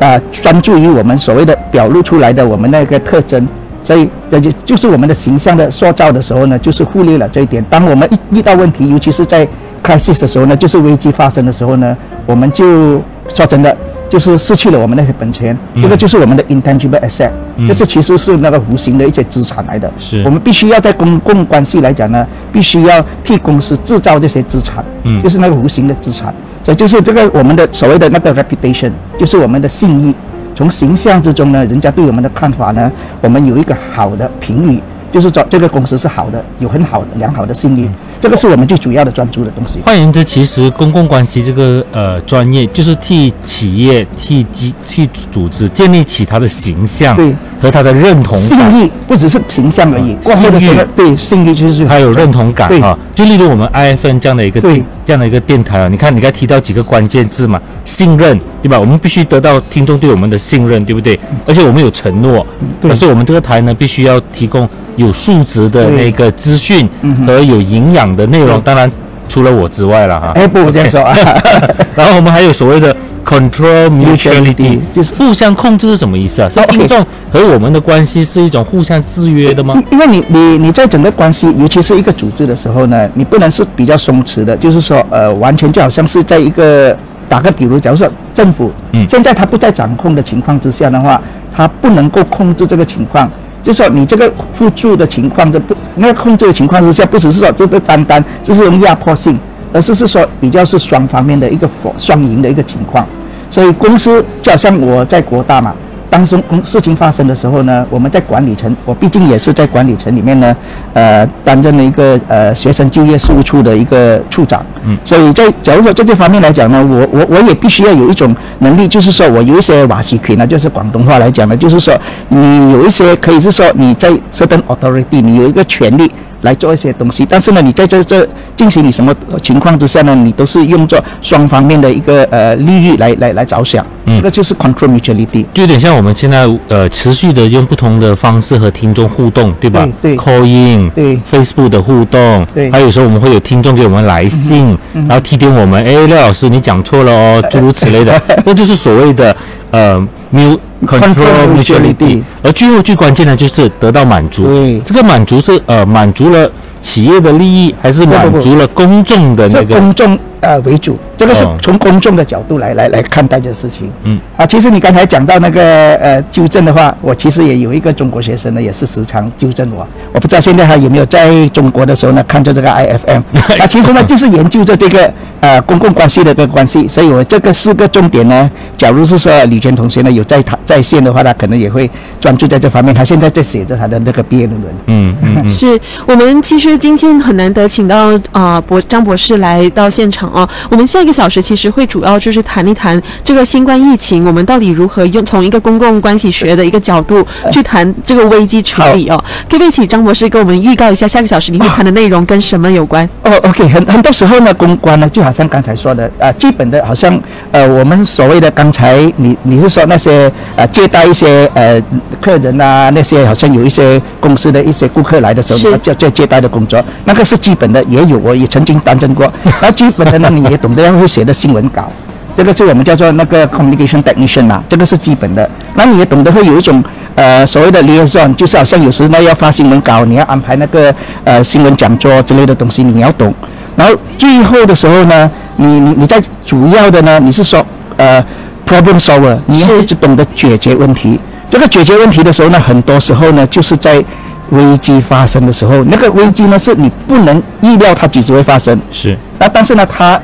[0.00, 3.46] 啊专注于我们所谓的表露出来的我们那个特征，
[3.80, 7.64] 所以这就就是我们的形象的塑造的时候呢，就是忽略了这一点。
[7.70, 9.46] 当我们一遇到问题，尤其是在
[9.84, 13.76] crisis 的时候呢，就是危机发生的时候呢，我们就说真的，
[14.08, 17.30] 就是失去了我们那些本钱，这个就是我们的 intangible asset，
[17.66, 19.90] 就是其实是那个无形的一些资产来的。
[19.98, 26.34] 是我们必须要在公共关系来讲呢，必须要替公司制造这些资产，嗯就是那个无形的资产。
[26.62, 30.14] 所以就是这个我们的所谓的那个 reputation，就是我们的信誉。
[30.54, 34.80] 从形象之中呢，人家对我们的看法呢，我们有一个好的评语，
[35.12, 37.90] 就是说这个公司是好的，有很好的良好的信誉，
[38.26, 39.78] 这个是我们最主要的专注的东西。
[39.84, 48.80] 换言之，其实公共关系这个呃专业，就是替企业、替机、替组织建立起它的形象对和它的认同信感。
[48.80, 58.76] 誉不只是形象而已，嗯过后的时候呢信誉，对信誉就是还有认同感啊，就例如我们 IFN 这样的一个对这样的一个电台啊，你看你刚提到几个关键字嘛，信任对吧？
[58.76, 61.16] 我们必须得到听众对我们的信任，对不对？
[61.46, 62.44] 而且我们有承诺，
[62.82, 68.90] 对所以我们这个台呢必须要提供有数值的那个资讯嗯和有营养的内容，对当然
[69.28, 70.32] 除了我之外了哈。
[70.34, 71.16] 哎，不这样说啊，
[71.94, 76.48] 然后我们还有所谓的 control mutuality，Mutuality，就是互相控制是什么意思啊？
[76.48, 79.74] 是哦，OK 听众和我们的关系是一种互相制约的吗？
[79.90, 86.96] 因因为你你你在整个关系，尤其是一个组织的时候呢，你不能是比较松弛的，就是说呃，完全就好像是在一个
[87.28, 91.20] 打个比如，假如说政府，嗯现在他不在掌控的情况之下的话，
[91.54, 93.28] 他不能够控制这个情况。
[93.66, 99.36] 就是说，你这个互助的情况，这不那个控制的情况之下，不只是说这个单单这是用压迫性，
[99.72, 103.04] 而是是说比较是双方面的一个双赢的一个情况。
[103.50, 105.74] 所以公司就好像我在国大嘛，
[106.08, 110.56] 当时公事情发生的时候呢，我们在管理层，我毕竟也是在管理层里面呢，
[110.92, 114.64] 呃，担任了一个呃学生就业事务处的一个处长。
[114.86, 121.94] 嗯所以在假如说在这方面来讲呢，我我我也必须要有一种能力，就是说我有一些瓦西 quyền 呢，就是广东话来讲呢，就是说
[122.28, 126.10] 你有一些可以是说你在 certain authority，你有一个权利。
[126.42, 130.14] 来做一些东西，但是呢，你在这这进行你什么情况之下呢？
[130.14, 135.44] 你都是用作双方面的一个呃利益来来来着想，嗯这个就是 control mutuality。
[135.54, 139.88] 就有点像我们现在呃持续的用不同的方式和听众互动，对吧？
[140.00, 149.34] 对对 call in，对，Facebook 的互动，对还有时候我们会有听众给我们来信，然后提点我们，哎，廖老师你讲错了哦，诸如此类的，这就是所谓的
[149.70, 149.98] 呃
[150.32, 152.22] mu control Control mutuality mutuality。
[152.42, 156.50] 而最后最关键的就是得到满足，对这个满足是呃满足了
[156.80, 159.78] 企业的利益，还是满足了公众的那个？
[159.78, 163.90] 公众呃为主，这个是哦从公众的角度来来来看待这事情。
[164.04, 169.84] 嗯，啊，其实你刚才讲到那个呃纠正的话，我其实也有一个中国学生呢，也是时常纠正我。
[170.12, 173.22] 我不知道现在还有没有在中国的时候呢，看着这个 IFM，
[173.58, 181.90] 啊， 其实呢就是研究着这个呃公共关系的这个关系，所以我这个四个重点呢，假如是说李娟同学呢有在他在线的话，他可能也会
[182.20, 182.94] 专注在这方面。
[182.94, 184.74] 他现在在写着他的那个毕业论文。
[184.88, 190.46] 嗯嗯嗯，是我们其实今天很难得请到啊博张博士来到现场哦。
[190.68, 199.16] 我们下一个小时其实会主要就是谈一谈这个新冠疫情，我们到底如何用从一个公共关系学的一个角度去谈这个危机处理哦。
[199.48, 203.08] 可不可以请张博士给我们预告一下下个小时你会谈的内容跟什么有关？
[203.22, 207.18] 哦，OK，很很多时候呢，公关呢，就好像刚才说的，啊，基本的好像，
[207.52, 211.80] 呃，我们所谓的刚才你你是说那些呃接待一些呃
[212.20, 219.30] 客人啊，那些好像有一些公司的一些顾客来的时候，叫叫接待的工作，那个是基本的，也有我也曾经担任过。
[219.62, 221.90] 那基本的呢，你也懂得要会写的新闻稿。
[222.36, 225.48] 这个是我们叫做那个 communication technician 啊，这个是基本的。
[225.74, 233.32] 那你也懂得会有一种呃所谓的 liaison，就是好像有时呢要发新闻稿，你要安排那个呃新闻讲座之类的东西，你要懂。
[233.74, 237.64] 然后最后的时候呢，你你你在主要的呢，你是说
[237.96, 238.22] 呃
[238.66, 241.18] problem solver，你要是一直懂得解决问题。
[241.48, 244.04] 这个解决问题的时候呢，很多时候呢就是在
[244.50, 248.78] 危机发生的时候，那个危机呢是你不能预料它几时会发生。
[248.92, 250.20] 是那但是呢，它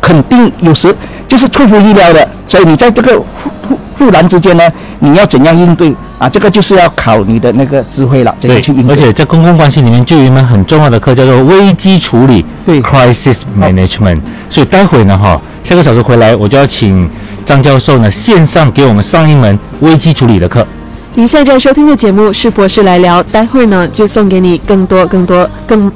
[0.00, 0.94] 肯定有时
[1.26, 2.28] 就是出乎意料的。
[2.46, 4.70] 所以你在这个忽忽忽然之间呢，
[5.00, 6.26] 你要怎样应对啊？
[6.28, 8.94] 这个就是要考你的那个智慧了，怎样对去应，对。
[8.94, 14.18] 而且在公共关系里面就有一门很重要的课，叫做危机处理，对，crisis management。
[14.48, 17.06] 所以待会呢，哈，下个小时回来，我就要请
[17.48, 20.66] 张教授呢线上给我们上一门危机处理的课。
[21.14, 25.90] 您现在收听的节目是博士来聊，待会呢就送给你更多、更多、更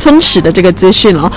[0.00, 1.30] 充实的这个资讯了。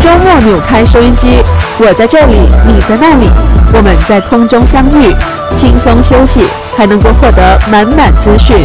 [0.00, 1.42] 周末扭开收音机，
[1.78, 3.28] 我在这里，你在那里，
[3.72, 5.14] 我们在空中相遇，
[5.54, 6.40] 轻松休息，
[6.76, 8.56] 还能够获得满满资讯。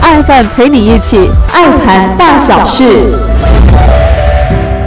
[0.00, 3.12] 爱饭陪你一起爱谈大小事，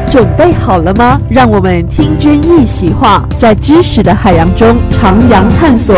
[0.09, 1.19] 准备好了吗？
[1.29, 5.95] 让我们听君一席话，在知识的海洋中徜徉探索。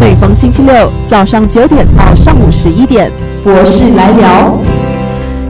[0.00, 3.10] 每逢星期六早上九点到上午十一点，
[3.42, 4.58] 博士来聊。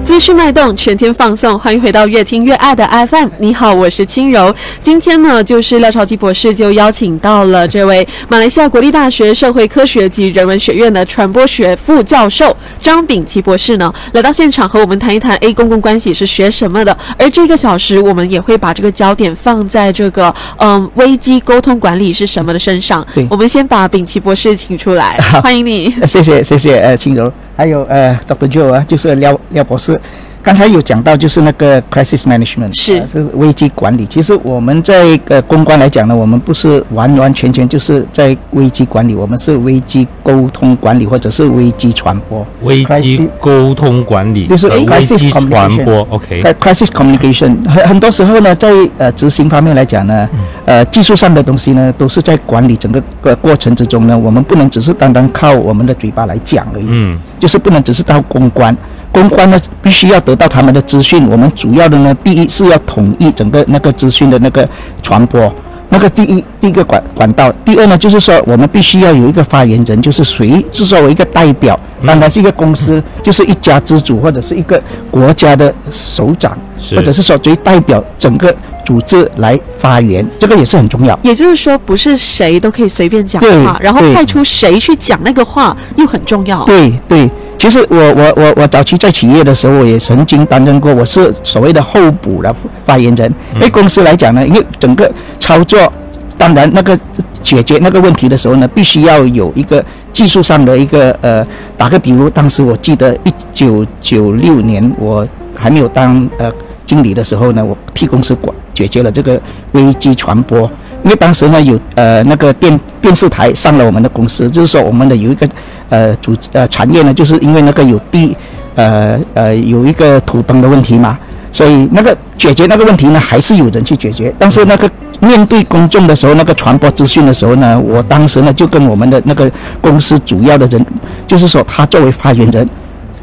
[0.04, 3.28] 资讯脉动，全天放送，欢迎回到越听越爱的 FM。
[3.38, 4.54] 你好，我是轻柔。
[4.80, 16.96] 今天呢，就是廖朝基博士就邀请到了这位马来西亚国立大学社会科学及人文学院的传播学副教授张炳奇博士呢，来到现场和我们谈一谈 A 公共关系是学什么的。
[17.18, 23.26] 而这个小时，我们也会把这个焦点放在这个嗯危机沟通管理是什么的身上对。
[23.30, 25.92] 我们先把炳奇博士请出来， 欢迎你。
[26.02, 28.50] 呃谢谢谢谢呃青柔，还有呃 Dr.
[28.50, 30.00] Joe 啊，就是廖廖博士。
[30.44, 34.04] 刚才有讲到就是那个 crisis management，是呃是危机管理。
[34.04, 42.46] 其实我们在呃公关来讲呢，我们不是完完全全就是在危机管理，我们是危机沟通管理或者是危机传播。
[42.64, 50.28] 危机沟通管理就是和危 crisis 机传 communication 播，OK，呃 crisis communication 很很多时候呢，在呃执行方面来讲呢，
[50.66, 56.84] 呃技术上的东西呢，都是在管理整个呃过程之中呢，我们不能只是单单靠我们的嘴巴来讲而已。
[56.86, 58.76] 嗯，就是不能只是到公关，
[59.14, 61.24] 公关呢必须要得到他们的资讯。
[61.30, 64.68] 我们主要的呢，第一是要统一整个那个资讯的那个
[65.00, 65.54] 传播，
[65.88, 67.52] 那个第一第一个管管道。
[67.64, 76.58] 第二呢，就是说我们必须要有一个发言人，就是谁是作为一个代表，当然是一个公司，就是一家之主或者是一个国家的首长，
[76.90, 78.52] 或者是说谁代表整个
[78.84, 81.16] 组织来发言，这个也是很重要。
[81.22, 86.64] 也就是说，不是谁都可以随便讲话，然后派出谁去讲那个话又很重要。
[86.64, 93.32] 对对，其实我我我我早期在企业的时候，我也曾经担任过，我是所谓的候补的发言人。
[93.58, 95.90] 对公司来讲呢，因为整个操作，
[96.36, 96.98] 当然那个
[97.40, 106.52] 解决那个问题的时候呢，必须要有一个技术上的一个呃，打个比如，当时我记得一九九六年我还没有当呃
[106.84, 109.40] 经理的时候呢，我替公司管解决了这个
[109.72, 110.70] 危机传播。
[111.04, 115.46] 因为当时呢有呃那个电电视台上了我们的公司，就是说我们的有一个
[115.90, 118.36] 呃主呃产业呢，就是因为那个有地
[118.74, 121.18] 呃呃有一个土崩的问题嘛，
[121.52, 124.34] 所以那个解决那个问题呢，还是有人去解决。
[124.38, 124.90] 但是那个
[125.20, 130.86] 面对公众的时候，那个传播资讯的时候呢，我当时呢就跟我们的那个公司主要的人，
[131.26, 132.66] 就是说他作为发言人，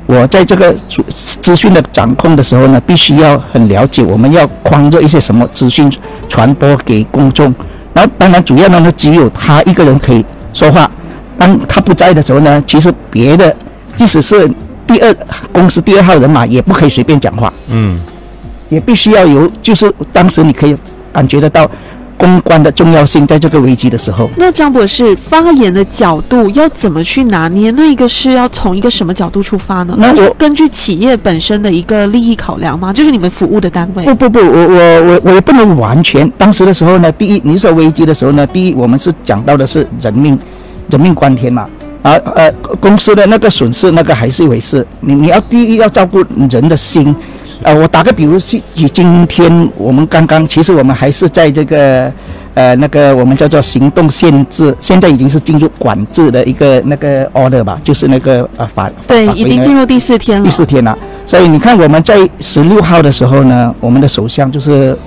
[0.07, 5.91] 我在这个资讯的掌控的时候呢，必须要很了解我们要框着一些什么资讯
[6.27, 7.53] 传播给公众。
[7.93, 10.89] 然后当然主要呢，只有他一个人可以说话。
[11.37, 13.55] 当他不在的时候呢，其实别的
[13.95, 14.49] 即使是
[14.85, 15.15] 第二
[15.51, 17.51] 公司第二号人马，也不可以随便讲话。
[17.67, 17.99] 嗯，
[18.69, 20.75] 也必须要有，就是当时你可以
[21.11, 21.69] 感觉得到
[22.21, 24.29] 公关的重要性，在这个危机的时候。
[24.37, 27.71] 那张博士发言的角度要怎么去拿捏？
[27.71, 29.95] 那一个是要从一个什么角度出发呢？
[29.97, 32.93] 那我根据企业本身的一个利益考量吗？
[32.93, 36.29] 就是你们服务的单位不不不，我我我我也不能完全。
[36.37, 40.37] 当时的时候呢，第一，你说危机的时候呢，第一我们是讲到的是人命，
[40.91, 41.67] 人命关天嘛。
[42.03, 44.85] 啊呃，公司的那个损失那个还是一回事。
[44.99, 47.15] 你你要第一要照顾人的心。
[47.63, 52.11] 呃，我打个比如，是以今天我们刚刚，其实我们还是在这个
[52.55, 60.45] 呃那个我们叫做行动限制，现在已经是进入管制的一个那个 order 吧，就是那个呃法对，法已经进入第四天了。
[60.45, 60.97] 第四天了。
[61.25, 64.97] 所以你看，我们在十六号的时候呢，我们的首相就是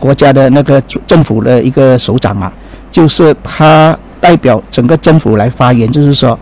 [0.00, 2.50] 国家的那个政府的一个首长嘛，
[2.90, 6.36] 就是他代表整个政府来发言，就是说，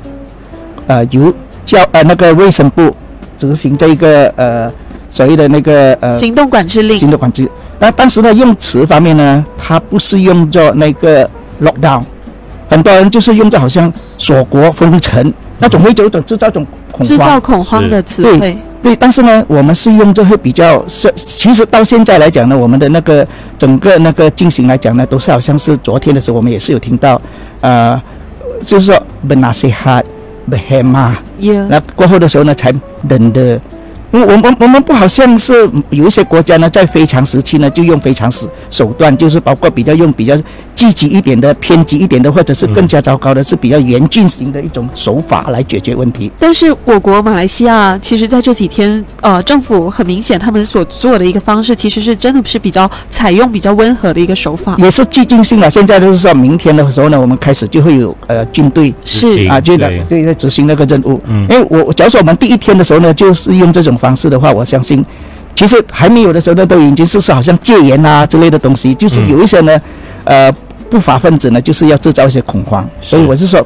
[0.86, 1.32] 呃，由
[1.64, 2.94] 教呃那个卫生部
[3.36, 4.72] 执行这一个呃
[5.10, 7.50] 所谓的那个呃行动管制令行动管制。
[7.78, 11.28] 那当时的用词方面呢，它不是用作那个
[11.62, 12.02] lockdown，
[12.68, 17.08] 很多人就是用作好像锁国封城那种，会有一种制造一种恐慌。
[17.08, 23.26] 制造恐慌的词对汇，对，但是呢，我们是用这会比较是，其实到现在来讲呢，我们的那个
[23.56, 27.20] 整个那个进行来讲呢，都是好像是昨天的时候，我们也是有听到，
[27.62, 27.98] 呃，
[28.62, 30.08] 就是说 b e n a s i h a t
[30.50, 32.70] behema，Yeah，那过后的时候呢，才
[33.08, 33.58] 等的。
[34.12, 40.36] 因为我们我们不好像是有一些国家呢，在非常时期呢，就用非常手手段，就是包括比较用比较
[40.74, 46.30] 积极一点的、偏激一点的，或者是更加糟糕的，是比较严峻型的一种手法来解决问题。
[46.38, 54.74] 但是我国马来西亚，其实在这几天，呃，政府很明显他们所做的一个方式，其实是真的是比较采用比较温和的一个手法。
[54.78, 55.70] 也是激进性了。
[55.70, 61.20] 现在就是说明天的时候呢，我们开始就会有呃军队是啊，就在对对在执行那个任务。
[61.28, 65.04] 嗯因为我我假如说我们第一天的时候呢，就是用这种方式的话，我相信
[65.54, 69.28] 其实还没有的时候呢，都已经是说好像戒严啊之类的东西，就是嗯。
[69.28, 69.80] 有一些呢，
[70.24, 70.50] 呃，
[70.88, 73.64] 不法分子呢，就是要制造一些恐慌，所以我是说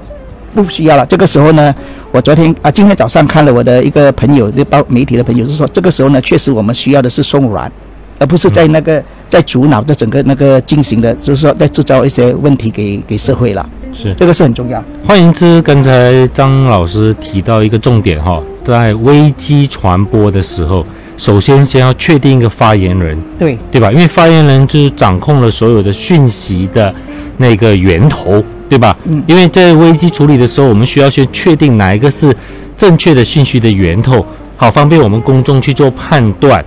[0.52, 1.06] 不需要了。
[1.06, 1.72] 这个时候呢，
[2.10, 7.70] 我昨天啊，今天早上看了我的一个朋友，就报媒体的朋友是说，这个时候呢，确实我们需要的是松软，
[8.18, 14.14] 而不是在那个、在主脑的整个那个进行的，就是说在制造一些问题给给社会了，是。
[14.14, 14.82] 这个是很重要。
[15.06, 20.84] 换言之，刚才张老师提到一个重点哈，在危机传播的时候，
[21.16, 23.92] 首先先要确定一个发言人，对对吧？
[23.92, 26.92] 因为发言人就是掌控了所有的讯息的
[27.36, 28.96] 那个源头，对吧？
[29.04, 32.34] 嗯因为在危机处理的时候，我们需要先确定哪一个是
[32.76, 34.24] 正确的讯息的源头，
[34.56, 36.64] 好方便我们公众去做判断。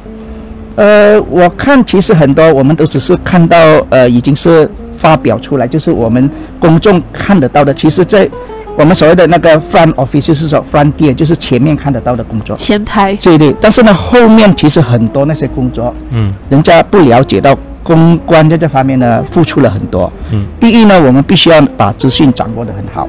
[0.76, 3.58] 呃，我看其实很多我们都只是看到
[3.90, 6.30] 呃已经是发表出来，就是我们
[6.60, 7.74] 公众看得到的。
[7.74, 8.28] 其实，在
[8.76, 12.56] 我们所谓的那个 front office，就是说 front d 就是前面看得到的工作。
[12.58, 20.12] 前台对对，但是呢，后面其实很多那些工作，嗯人家不了解到公关在这方面呢付出了很多。
[20.32, 23.08] 嗯，第一呢，我们必须要把资讯掌握得很好，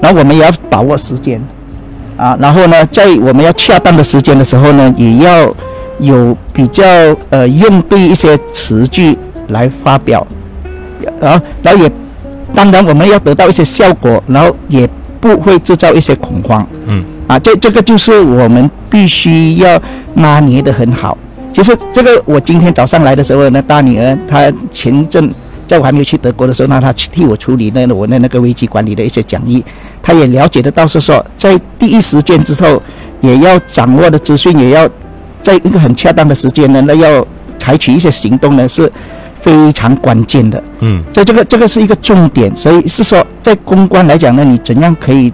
[0.00, 1.42] 然后我们也要把握时间，
[2.16, 5.52] 啊，然后呢，在我们要恰当的时间的时候呢，也要
[5.98, 6.84] 有比较
[7.30, 9.18] 呃用对一些词句
[9.48, 10.24] 来发表，
[11.20, 11.90] 然后然后也
[12.54, 14.88] 当然我们要得到一些效果，然后也
[15.20, 16.66] 不会制造一些恐慌。
[16.86, 19.80] 嗯啊，这这个就是我们必须要
[20.14, 21.16] 拿捏得很好。
[21.52, 25.30] 其实这个我今天早上来的时候呢，大女儿她前一阵
[25.66, 29.62] 在我还没有去德国的时候，那她去替我处理那我的那个危机管理的一些讲义，
[30.02, 32.82] 她也了解得到是说，在第一时间之后，
[33.20, 34.88] 也要掌握的资讯，也要
[35.42, 37.26] 在一个很恰当的时间呢，那要
[37.58, 38.90] 采取一些行动呢，是
[39.40, 40.62] 非常关键的。
[40.80, 45.32] 嗯所以这个这个是一个重点，所以是说在公关来讲呢，你怎样可以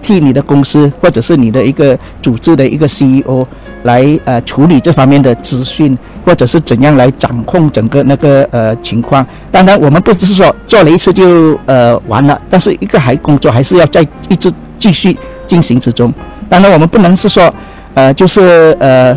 [0.00, 3.44] 替你的公司或者是你的一个组织的一个 CEO
[3.84, 9.26] 来呃处理这方面的资讯，或者是怎样来掌控整个那个呃情况。
[9.50, 16.12] 当然，我们不只是说做了一次就呃完了，但是一个还工作还是要在一直继续进行之中。
[16.48, 17.52] 当然，我们不能是说
[17.94, 19.16] 呃就是呃。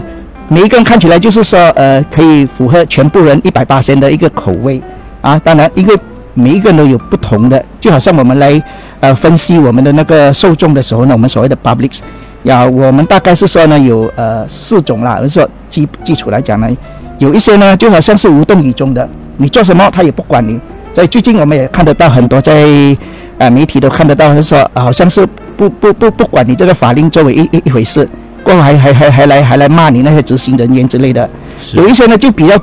[0.50, 4.82] 每一个人看起来就是说，呃，可以符合全部人一百八的一个口味
[5.22, 5.38] 啊。
[5.40, 5.98] 当然，因为
[6.34, 8.62] 每一个人都有不同的，就好像我们来
[9.02, 12.00] 呃分析我们的那个受众的时候呢，我们所谓的 public，
[12.44, 16.70] 呀，我们大概是说呢有呃四种啦，就是说基基础来讲呢，
[17.18, 20.58] 有一些呢就好像是无动于衷的，你做什么他也不管你。
[20.94, 22.66] 所以最近我们也看得到很多在
[23.38, 25.28] 呃媒体都看得到，是说、好像是
[25.58, 28.08] 不不不不管你这个法令作为一一一回事，
[28.48, 31.30] 过后还还还还来还来骂你那些执行人员之类的。
[31.74, 32.56] 有一些呢就比较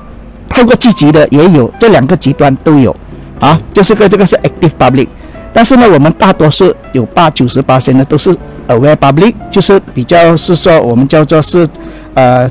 [0.48, 2.94] 太过积极的也有，这两个极端都有。
[3.38, 5.08] 啊，就是个这个是 active public，
[5.52, 8.34] 但是呢，我们大多数有八九十八呢都是
[8.68, 11.68] aware public，就是比较是说我们叫做是
[12.14, 12.48] 呃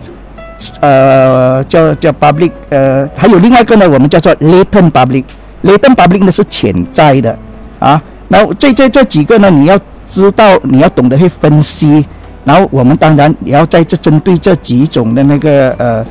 [0.81, 7.35] 呃叫叫 public，呃还有另外一个呢，我们叫做 latent public，latent public 呢是潜在的。
[7.79, 12.05] 啊，然后这这这几个呢，你要知道，你要懂得去分析。
[12.43, 16.05] 然后我们当然也要在这针对这几种的那个呃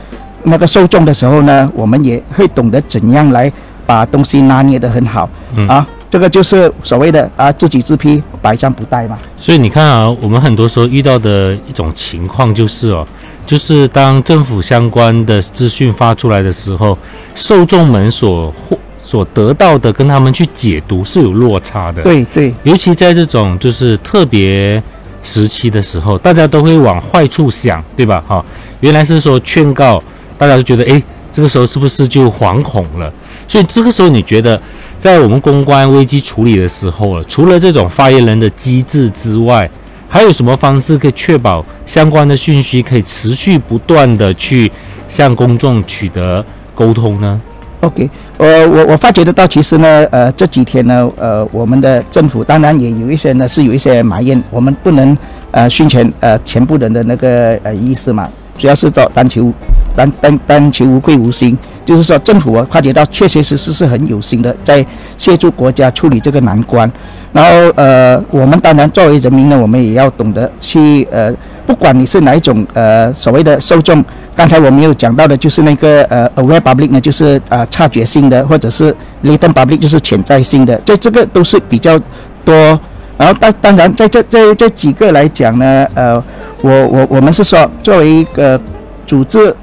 [0.44, 3.50] 那个受众的时候呢，我们也会懂得怎样来
[3.86, 5.86] 把东西拿捏得很好、嗯啊。
[6.10, 9.18] 这个就是所谓的啊自己自批，百战不殆嘛。
[9.38, 13.06] 所以你看啊，我们很多时候遇到的一种情况就是哦，
[13.46, 16.98] 就是当政府相关的资讯发出来的时候，
[17.34, 24.82] 受众们所获所得到的跟他们去解读是有落差的。，对对尤其在这种就是特别
[25.22, 28.22] 时期的时候，大家都会往坏处想，对吧？
[28.26, 28.44] 哈、
[28.80, 30.02] 原来是说劝告，
[30.36, 31.02] 大家都觉得，诶，
[31.32, 33.12] 这个时候是不是就惶恐了？
[33.46, 34.60] 所以这个时候，你觉得
[35.00, 39.68] 在我们公关危机处理的时候了，除了这种发言人的机制之外，
[40.08, 44.70] 还有什么方式可以确保相关的讯息可以持续不断的去
[45.08, 46.44] 向公众取得
[46.74, 47.40] 沟通呢？
[47.82, 48.08] ，OK，
[48.38, 55.16] 呃，我我发觉得到，其实呢，呃，这几天呢，呃，我们的政府当然也有一些呢是有一些埋怨，我们不能
[55.50, 59.52] 呃宣传呃全部人的那个呃意思嘛，主要是找单求
[59.96, 64.84] 单单单求无愧无心，就是说政府啊发觉到确确实实是很有心的在
[65.18, 66.90] 协助国家处理这个难关，
[67.32, 71.34] 然后呃我们当然作为人民呢，我们也要懂得去呃。
[71.64, 74.04] 不管你是哪一种呃所谓的受众，
[74.34, 82.00] 刚才我们有讲到的，就是那个呃 aware public 呢，就是呃察觉性的，或者是 latent public 就是潜在性的，这这个都是比较
[82.44, 82.80] 多。
[83.18, 86.14] 然后当当然在这这这几个来讲呢，呃，
[86.62, 88.58] 我我我们是说作为一个
[89.06, 89.54] 组织，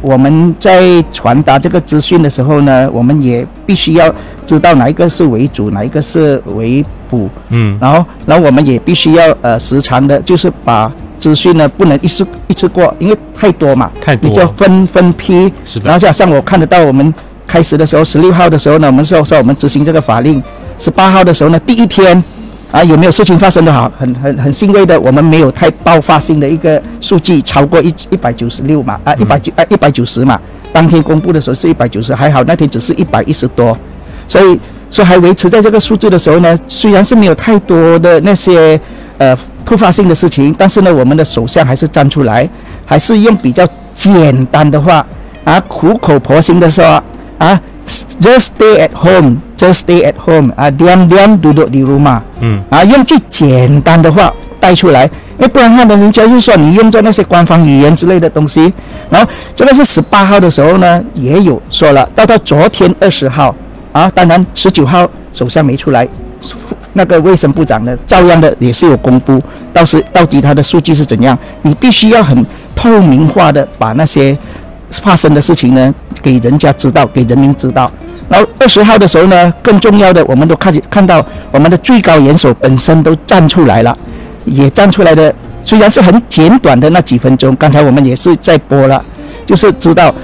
[0.00, 4.14] 我们在传达这个资讯的时候呢，我们也必须要
[4.46, 7.28] 知道哪一个是为主，哪一个是为辅。
[7.50, 10.90] 嗯，然后然后我们也必须要呃时常的，就是把
[11.22, 14.28] 资讯呢不能一次一次过，因为太多嘛，太多。
[14.28, 15.52] 你就分分批。
[15.64, 15.84] 是的。
[15.84, 17.14] 然后就好像我看得到，我们
[17.46, 20.42] 开始的时候，十六号的时候呢，我们说说我们执行这个法令，
[20.78, 22.20] 十八号的时候呢，第一天
[22.72, 30.40] 啊有没有事情发生的好，很很很欣慰的，我们没有太爆发性的一个数据超过一一百九十六嘛，啊一百九啊一百九十嘛，
[30.72, 33.76] 当天公布的时候是一百九十，还好那天只是一百一十多，
[34.26, 34.58] 所以
[34.90, 38.80] 说还维持在这个数字的时候呢，虽然是没有太多的那些
[39.18, 42.48] 呃突发性的事情，但是呢，我们的首相还是站出来，
[42.84, 45.04] 还是用比较简单的话
[45.44, 46.84] 啊，苦口婆心的说
[47.38, 47.60] 啊
[48.20, 55.04] ，just stay at home，just stay at home 啊，diam diam duduk di rumah，嗯啊，用最简单的话带出来，
[55.38, 58.72] 因为不然的话，人家就说你用着那些官方语言之类的东西。
[59.10, 63.54] 然后这个是十八号的时候呢，也有说了，到到昨天二十号
[63.92, 66.06] 啊，当然十九号首相没出来，
[66.94, 69.40] 那个卫生部长呢，照样的也是有公布，
[69.72, 74.36] 到时到底他的数据是怎样，你必须要很透明化的把那些
[74.90, 77.90] 发生的事情呢给人家知道，给人民知道。
[78.28, 83.96] 然后二十号的时候呢，更重要的，我们都开始看到我们的最高元首本身都站出来了，
[84.44, 89.02] 也站出来的，虽然是很简短的那几分钟，刚才我们也是在播了，
[89.44, 90.14] 就是知道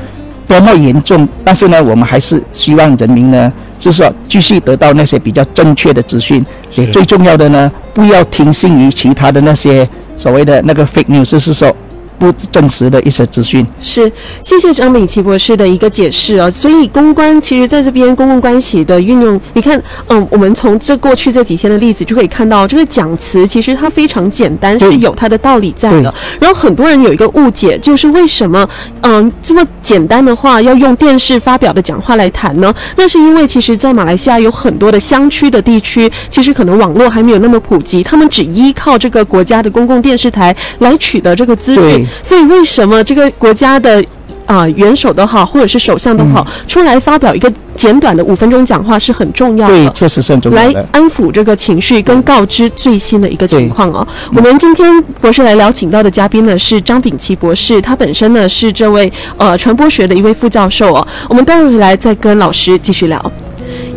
[0.48, 6.44] 多么严重，但是呢，我们还是希望人民呢，就是说继续得到那些比较正确的资讯，
[6.74, 9.86] 也最重要的呢，不要听信于其他的那些
[10.16, 11.70] 所谓的那个 fake news，就是说
[12.18, 13.66] 不真实的一些资讯。
[13.80, 14.10] 是，
[14.42, 16.50] 谢谢张炳奇博士的一个解释啊。
[16.50, 26.12] 所以公关其实在这边公共关系的运用，你看，嗯，我们从这过去这几天的例子就可以看到，这个讲词其实它非常简单，是有它的道理在的。
[26.40, 28.68] 然后很多人有一个误解，就是为什么，
[29.02, 32.74] 嗯，这么简单的话要用电视发表的讲话来谈呢？
[32.96, 42.06] 那是因为其实，在马来西亚有很多的乡区的地区，其实可能网络还没有那么普及，他们只依靠这个国家的公共电视台来取得这个资讯对。
[42.22, 44.04] 所以为什么这个国家的
[44.46, 49.90] 啊、元首都好，或者是首相都好，出来发表一个简短的五分钟讲话是很重要的对，的。
[49.90, 50.86] 确实是很重要来。
[50.90, 54.06] 安抚这个情绪，跟告知最新的一个情况哦。
[54.34, 61.06] 我们今天博士来聊请到的嘉宾呢是张炳奇博士，他本身呢是这位呃传播学的一位副教授哦。
[61.28, 63.32] 我们待会儿回来再跟老师继续聊。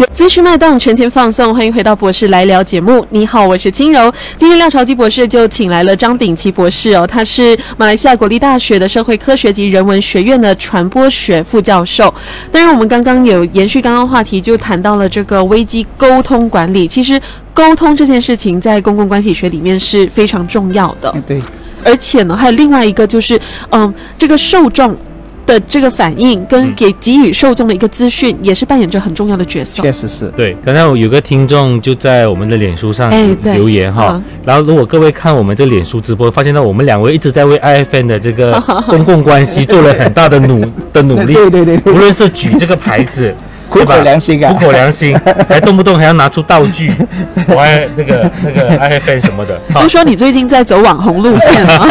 [0.02, 3.06] 有资讯脉动，全天放送，欢迎回到博士来聊节目。
[3.12, 4.12] 你好，我是金柔。
[4.36, 12.12] 今天廖朝基博士就请来了张炳奇博士哦，他是马来西亚国立大学的社会科学及人文学院的传播学副教授。
[12.52, 16.88] 当然，我们刚刚有延续刚刚话题，就谈到了这个危机沟通管理。
[16.88, 17.22] 其实，
[17.54, 21.14] 沟通这件事情在公共关系学里面是非常重要的。
[21.28, 21.39] 对，
[21.86, 23.39] 而且呢，还有另外一个就是，
[23.70, 24.97] 嗯，这个受众
[25.52, 29.84] 的这个反应跟给给予受众的一个资讯，也是扮演着很重要的角色。
[29.84, 30.28] 确实是。
[30.30, 43.34] 对，刚才我有个听众就在我们的脸书上哎对留言哈，嗯然后如果各位看我们这脸书直播，发现到我们两位一直在为 IFN 的这个公共关系做了很大的努的努力， 对对对对无论是举这个牌子。
[43.72, 45.17] 苦口良心啊苦口良心，
[45.47, 46.93] 还动不动还要拿出道具，
[47.47, 51.88] 我还那个那个 IFN 什么的， 好就说你最近在走网红路线啊？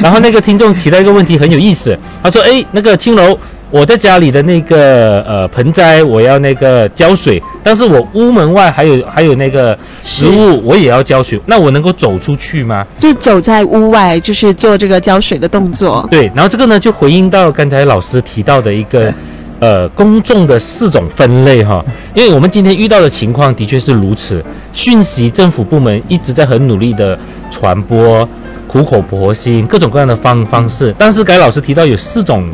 [0.00, 3.36] 然后那个听众提到一个问题很有意思，他说：“哎，那个青楼，
[3.70, 12.86] 我在家里的那个呃盆栽，我要那个浇水，但是我屋门外还有还有那个植物，我也要浇水，那我能够走出去吗？
[12.98, 16.06] 就走在屋外，就是做这个浇水的动作。
[16.08, 19.12] 对，然后这个呢就回应到刚才老师提到的一个。”
[19.58, 21.82] 呃，公众的四种分类哈，
[22.14, 27.18] 因为我们今天遇到的情况的确是如此，讯息政府部门一直在很努力的
[27.50, 28.28] 传播，
[28.66, 30.94] 苦口婆心，各种各样的方方式。
[30.98, 32.46] 但是该老师提到有四种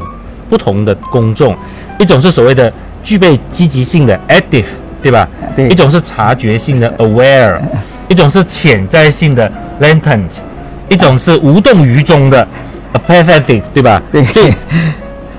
[0.49, 1.57] 不同的公众，
[1.99, 2.73] 一种是所谓的
[3.03, 4.67] 具备积极性的 active，
[5.03, 5.29] 对吧？
[5.57, 7.61] 对一种是察觉性的 aware，
[8.09, 9.51] 一种是潜在性的
[9.81, 10.37] latent，
[10.89, 12.47] 一种是无动于衷的
[12.93, 14.01] apathetic，对吧？
[14.13, 14.55] 对所以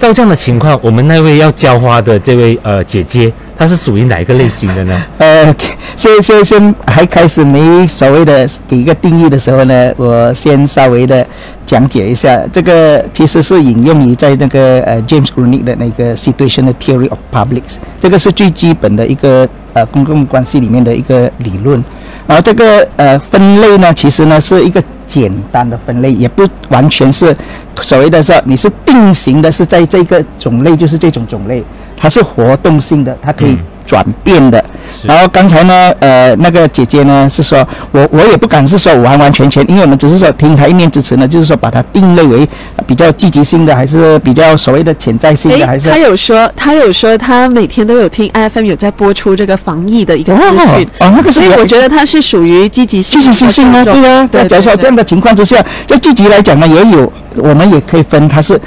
[0.04, 5.02] 照这样的情况，我们那位要浇花的这位呃姐姐，她是属于哪一个类型的呢？
[5.18, 5.56] 呃，
[5.96, 11.26] 先先先还开始没所谓的给一个定义的时候呢，我先稍微的
[11.66, 21.82] 讲解一下，这个其实是引用于在那个呃 James Grunick 的那个 Situation a Theory of Publics，这个是最基本的一个呃公共关系里面的一个理论。
[22.28, 27.36] 然后这个呃分类呢，其实呢是一个简单的分类，也不完全是
[27.82, 31.64] 所谓的是你是定型的，是在这个种类就是这种种类，
[32.04, 34.62] 它是活动性的，它可以嗯转变的。
[35.02, 35.08] 是。
[35.08, 42.46] 然后刚才呢，呃，那个姐姐呢是说，我我也不敢是说完完全全，因为我们只是说听她一面之词呢，就是说把它定类为
[42.76, 58.60] 呃比较积极性的，还是比较所谓的潜在性的，还是他有说，他有说，他每天都有听 IFM 有在播出这个防疫的一个资讯，哦，那个是所以我觉得他是属于积极性积极性呢，对啊，在假如说这样的情况之下，在积极来讲呢，也有我们也可以分它是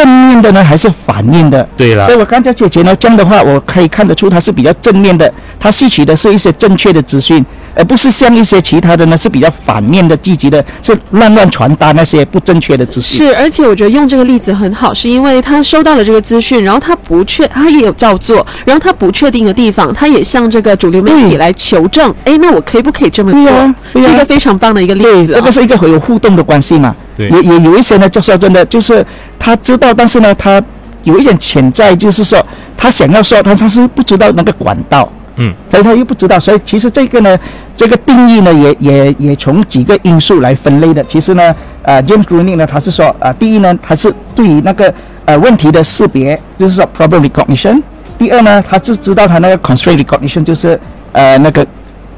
[0.00, 1.68] 正面的呢，还是反面的。
[1.76, 7.44] 对了所以我刚才姐姐呢，这样的话，我可以看得出它是比较正面的，它吸取的是一些正确的资讯，
[7.74, 13.26] 而不是像一些其他的呢是比较反面的、积极的，是乱乱传达那些不正确的资讯。
[13.26, 23.40] 是，而且我觉得用这个例子很好，是因为他收到了这个资讯，然后他不确，他也有照做，然后他不确定的地方，他也向这个主流媒体来求证，哎，那我可以不可以这么做？
[23.92, 25.36] 对呀是一个非常棒的一个例，子、啊。
[25.36, 26.94] 这个是一个很有互动的关系嘛。
[27.16, 29.04] 对也也有一些呢，就说真的，就是
[29.38, 30.62] 他知道，但是呢，他
[31.04, 32.44] 有一点潜在，就是说
[32.76, 35.10] 他想要说，他他是不知道那个管道。
[35.40, 37.38] 嗯，所以他又不知道，所以其实这个呢，
[37.74, 41.02] 这个定义呢，也也也从几个因素来分类的。
[41.04, 44.92] 其实呢，呃，James Greening 呢，他是说，呃，第一呢，他是对于那个
[45.24, 47.82] 呃问题的识别，就是说 problem recognition。
[48.18, 50.78] 第二呢，他是知道他那个 constraint recognition，就是
[51.12, 51.66] 呃那个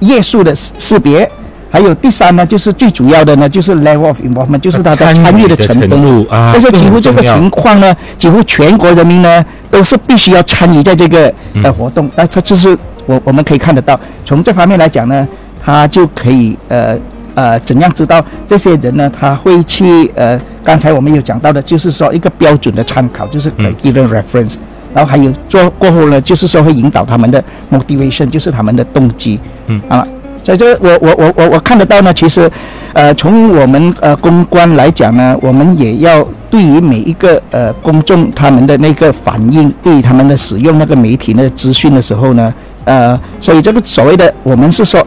[0.00, 1.30] 页数的识识别。
[1.70, 6.28] 还有第三呢，就是最主要的呢，就是 level of involvement，就是他的参与的的程程度。
[6.30, 11.32] 啊但是几乎这个情况呢，几乎全国人民呢都是必须要参与在这个
[11.64, 12.10] 呃活动。
[12.14, 12.76] 但他就是
[13.07, 15.26] 我我们可以看得到，从这方面来讲呢，
[15.62, 16.96] 他就可以呃
[17.34, 24.57] 呃怎样知道这些人呢，他会去呃刚才我们有讲到的，就是说一个标准的参考，就是嗯 given reference。
[24.94, 29.40] 然后还有做过后呢，就是说会引导他们的 motivation，就是他们的动机。
[29.68, 30.07] 嗯啊，
[30.44, 32.50] 所以这我我我我我看得到呢，其实，
[32.92, 42.53] 呃，从我们呃公关来讲呢，我们也要对于每一个呃公众他们的那个反应，对于他们的使用那个媒体那个资讯的时候呢，
[42.85, 45.07] 呃，所以这个所谓的我们是说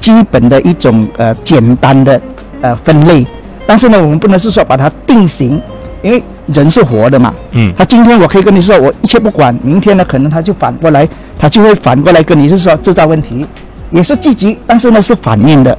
[0.00, 2.20] 基本的一种呃简单的
[2.60, 3.26] 呃分类，
[3.66, 5.60] 但是呢，我们不能是说把它定型，
[6.02, 11.08] 因为人是活的嘛，嗯他今天我可以跟你说，我一切不管，明天呢，可能他就反过来，
[11.38, 13.46] 他就会反过来跟你是说制造问题，
[13.90, 15.76] 也是积极，但是呢是反面的。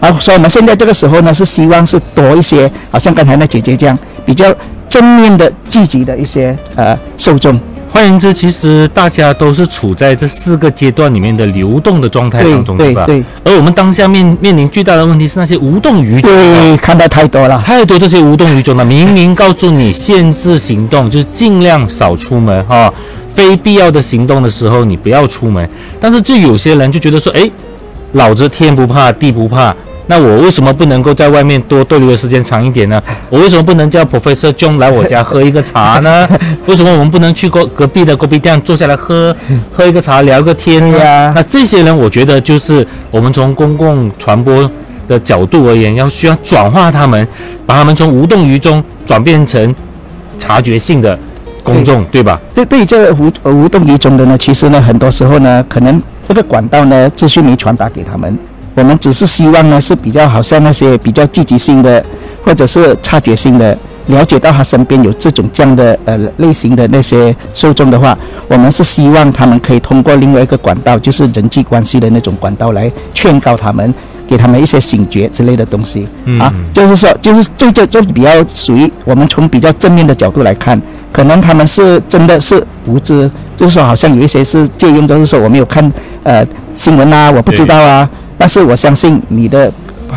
[0.00, 4.46] 啊，所以我们现在这个时候呢，是希望是多一些，好像刚才那姐姐这样比较
[4.88, 7.58] 正面的、积极的一些呃受众。
[7.90, 13.04] 换言之，其实大家都是处在这四个阶段里面的流动的状态当中，吧？
[13.06, 16.52] 对对而我们当下面面临巨大的问题是那些无动于衷的。
[16.54, 17.60] 对，看到太多了。
[17.64, 22.92] 太多这些无动于衷的，明明告诉你限制行动，就是尽量少出门哈、
[23.34, 25.68] 非必要的行动的时候你不要出门。
[26.00, 27.50] 但是就有些人就觉得说，诶，
[28.12, 29.74] 老子天不怕地不怕，
[30.10, 33.00] 那我为什么不能够在外面多逗留的时间长一点呢？
[33.30, 36.26] 我为什么不能叫 Professor John 来我家喝一个茶呢？
[36.66, 39.34] 为什么我们不能去过隔壁的隔壁店坐下来喝
[39.70, 44.68] 喝一个茶聊个天呀 那这些人，我觉得就是我们从公共传播
[45.06, 47.28] 的角度而言，要需要转化他们，
[47.66, 49.74] 把他们从无动于衷转变成
[50.38, 51.18] 察觉性的
[51.62, 52.40] 公众，对吧？
[52.54, 58.38] 对对于这无呃无动于衷的呢，其实呢，很多时候呢，可能这个管道呢，资讯没传达给他们，
[58.78, 62.04] 我们只是希望呢，是比较好像那些比较积极性的，
[62.44, 63.76] 或者是察觉性的，
[64.06, 68.16] 了解到他身边有这种这样的呃类型的那些受众的话，
[68.46, 73.92] 我们是希望他们可以通过另外一个管道，就是人际关系的那种管道来劝告他们。
[74.28, 76.06] 给他们一些醒觉之类的东西、
[76.38, 80.78] 啊，就是说，就是这这这比较属于我们从比较正面的角度来看，
[81.10, 85.90] 可能他们是真的是无知，就是说好像有一些是借用，就是说我没有看
[86.24, 88.06] 呃新闻啊，我不知道啊。
[88.38, 89.70] 但是我相信你的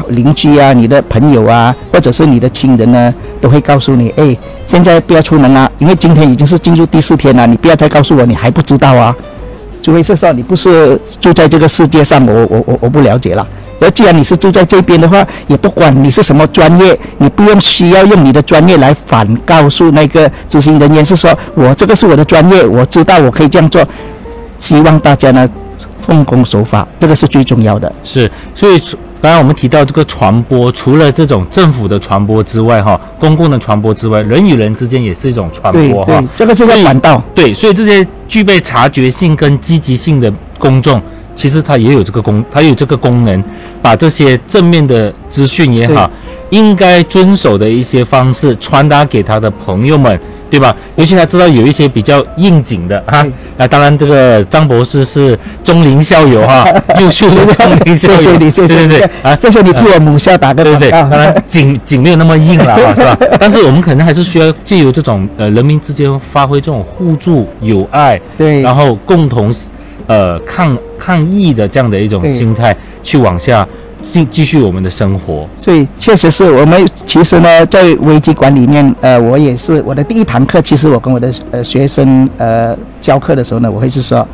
[0.09, 9.13] 邻居啊、你的朋友啊，或者是你的亲人呢，都会告诉你，哎，现在不要出门啊，因为今天已经是进入第四天了，你不要再告诉我你还不知道啊。
[9.81, 13.45] 除非是说你不是住在这个世界上，我我我我不了解了。
[13.79, 23.83] 而既然你是住在这边的话，也不管你是什么专业，你不用需要用你的专业来反告诉那个执行人员，是说我这个是我的专业，我知道我可以这样做。
[24.57, 25.49] 希望大家呢
[26.01, 27.91] 奉公守法，这个是最重要的。
[28.03, 28.81] 是，所以
[29.21, 37.21] 刚才我们提到这个传播，除了这种政府的传播之外，哈，公共的传播之外，人与人之间也是一种传播，哈。，这个是在管道。
[37.35, 40.99] 对，所以这些具备察觉性跟积极性的公众，
[41.35, 43.43] 其实它也有这个功，它有这个功能，
[43.81, 46.09] 把这些正面的资讯也好，
[46.49, 50.19] 应该遵守的一些方式传达给他的朋友们，
[50.51, 50.75] 对吧？
[50.97, 53.25] 尤其他知道有一些比较应景的哈。
[53.57, 56.65] 那，啊，当然这个张博士是中龄校友哈，
[56.99, 61.15] 优秀的中龄校友，谢谢你，谢谢你对对对，啊，谢谢你替我母校打个对对对，广告。
[61.15, 63.17] 当然景景没有那么硬了啊， 是吧？
[63.39, 69.53] 但是我们可能还是需要借由这种呃人民之间发挥这种互助、友爱，对然后共同
[70.07, 73.65] 呃抗抗疫的这样的一种心态去往下
[74.01, 75.47] 继继续我们的生活。
[75.55, 84.27] 所以确实是我们其实呢，在危机管理里面，呃，我也是我的第一堂课，其实我跟我的呃学生呃教课的时候呢，我会是说，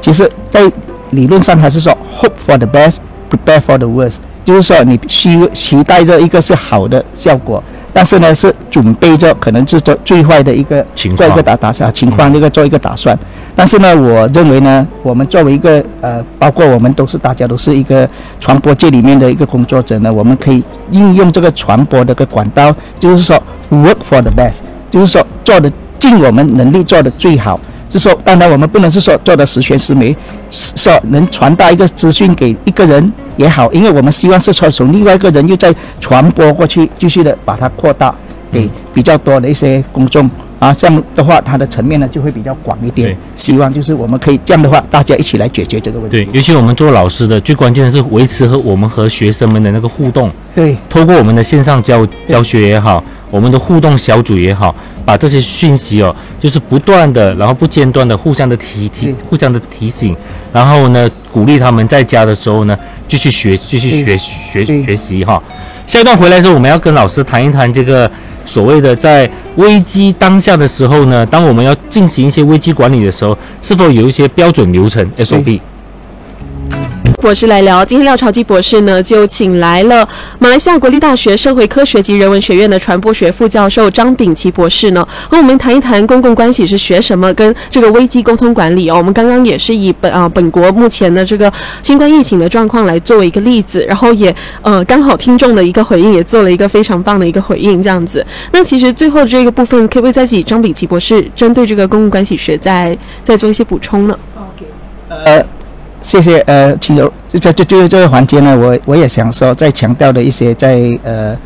[0.00, 0.70] 其实，在
[1.10, 2.98] 理论上还是说 hope for the best,
[3.30, 7.62] prepare for the worst，就是说你需期待着一个是好的效果，
[7.92, 13.18] 但是呢是准备着可能是做最坏的一个情做一个打打算情况，这个做一个打算。
[13.58, 27.58] 但是呢，我认为呢，我们作为一个呃，包括我们都是大家都是一个传播界里面的一个工作者呢，我们可以应用这个传播的个管道，就是说 work for the best，就是说做的尽我们能力做的最好。
[27.88, 30.14] 就是说，当然我们不能是说做的十全十美，
[30.50, 38.14] 是说能传达一个资讯给一个人也好，因为我们希望是说从另外一个人又再传播过去，继续的把它扩大
[38.52, 40.28] 给比较多的一些公众。
[40.58, 43.16] 啊，这样的话，它的层面呢就会比较广一点对。
[43.36, 46.24] 希望就是我们可以这样的话，大家一起来解决这个问题。
[46.24, 50.30] 对，尤其我们做老师的，最关键的是维持和我们和学生们的那个互动。
[50.54, 54.74] 对通过我们的线上教教学也好，我们的互动小组也好，
[55.04, 60.16] 把这些讯息哦，就是不断的，然后不间断的互相的提提，互相的提醒，
[60.54, 62.74] 然后呢，鼓励他们在家的时候呢，
[63.06, 65.40] 继续学，继续学学学习哈。
[65.86, 68.10] 下一段回来的时候，我们要跟老师谈一谈这个
[68.46, 75.60] 所谓的在危机当下的时候呢，当我们要进行一些危机管理的时候，是否有一些标准流程 SOP？
[77.26, 77.84] 博士来聊。
[77.84, 80.08] 今天廖朝基博士呢，就请来了
[80.38, 88.94] 马来西亚国立大学社会科学及人文学院的传播学副教授张炳奇博士呢，和我们谈一谈公共关系是学什么，跟这个危机沟通管理哦。
[88.98, 91.52] 我们刚刚也是以本啊本国目前的这个
[91.82, 98.24] 新冠疫情的状况来作为一个例子，然后也呃刚好听众的一个回应也做了一个非常棒的一个回应，这样子。
[98.52, 104.64] 那其实最后这个部分，可不可以再请张炳奇博士针对这个公共关系学再再做一些补充呢？OK，？
[105.08, 105.44] 呃，
[106.06, 106.38] 谢谢。
[106.46, 111.36] 呃，其实就在这这这个环节呢，我我也想说，再强调的一些在呃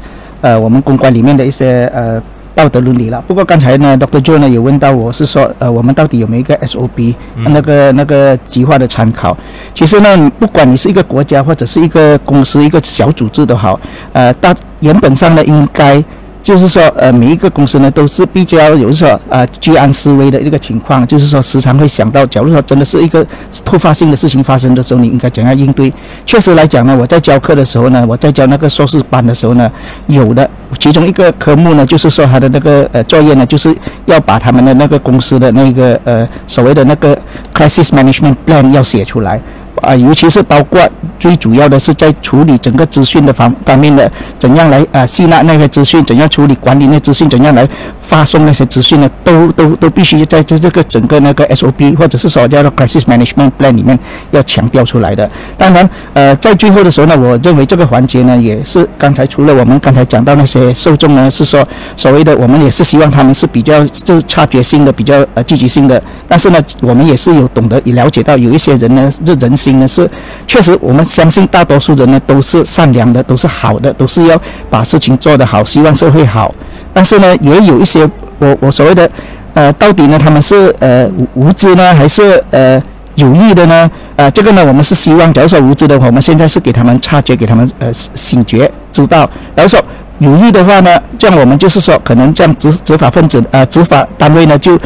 [0.42, 2.22] 呃我们公关里面的一些呃
[2.54, 3.24] 道德伦理了。
[3.26, 4.20] 不过刚才呢，Dr.
[4.22, 9.34] Joe 呢有问到我是说，呃，我们到底有没有一个 SOP、那个那个计划的参考？
[9.74, 13.80] 其实呢，不管你是一个国家或者是一个公司、一个小组织都好，
[14.12, 16.04] 呃，大原本上呢应该。
[16.42, 23.24] 就是说，呃，每一个公司呢都是比较有说呃居安思危的一个情况，就是说时常会想到，假如说真的是一个
[23.64, 25.92] 突发性的事情发生的时候，你应该怎样应对？
[26.24, 29.70] 确实来讲呢，我在教课的时候呢，我在教那个硕士班的时候呢，
[30.06, 33.76] 有的其中一个科目呢，就是说他的那个呃作业呢，就是
[34.06, 37.16] 要把他们的那个公司的那个呃所谓的那个
[37.52, 39.40] crisis management plan 要写出来。
[39.76, 40.80] 啊，尤其是包括
[41.18, 47.66] 最主要的是在处理整个资讯的方方面的，怎样来啊吸纳那些资讯，怎样处理管理那资讯，怎样来
[48.00, 49.10] 发送那些资讯呢？
[49.22, 53.98] 都都都必须在这这个整个那个 SOP 或者是说叫做 Crisis Management Plan 里面
[54.30, 55.28] 要强调出来的。
[55.56, 61.66] 当然，呃，在最后的时候呢，我认为这个环节呢，也是刚才除了我们刚才讲到那些受众呢，是说
[61.96, 70.08] 所谓的我们也是希望他们是比较就是察觉性的、比较呃积极性的，但是呢，我们也是有懂得也了解到有一些人呢，这人心呢是
[70.46, 74.40] 确实我们相信大多数人呢都是善良的，都是好的，都是要
[74.70, 76.52] 把事情做得好，希望社会好。
[76.94, 78.08] 但是呢，也有一些
[78.38, 79.08] 我我所谓的
[79.52, 82.82] 呃，到底呢他们是呃无知呢，还是呃
[83.16, 83.90] 有意的呢？
[84.16, 89.28] 呃，这个呢，我们是希望，假如说无知的话，我们现在是给他们察觉，给他们呃醒觉，知道。
[89.54, 89.80] 然后说
[90.18, 94.78] 有意的话呢，这样我们就是说，可能这样执执法分子呃执法单位呢就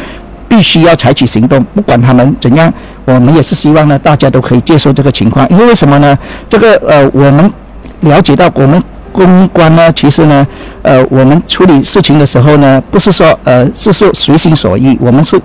[0.55, 6.17] 必须要采取行动，不管他们怎样，我们也是希望呢大家都可以接受这个情况，因为为什么呢？
[6.47, 7.51] 这个呃我们
[8.01, 8.81] 了解到我们。
[9.15, 10.45] 公关呢，其实呢，
[10.81, 15.39] 呃，我们处理事情的时候呢，不是说呃，是说随心所欲，我们是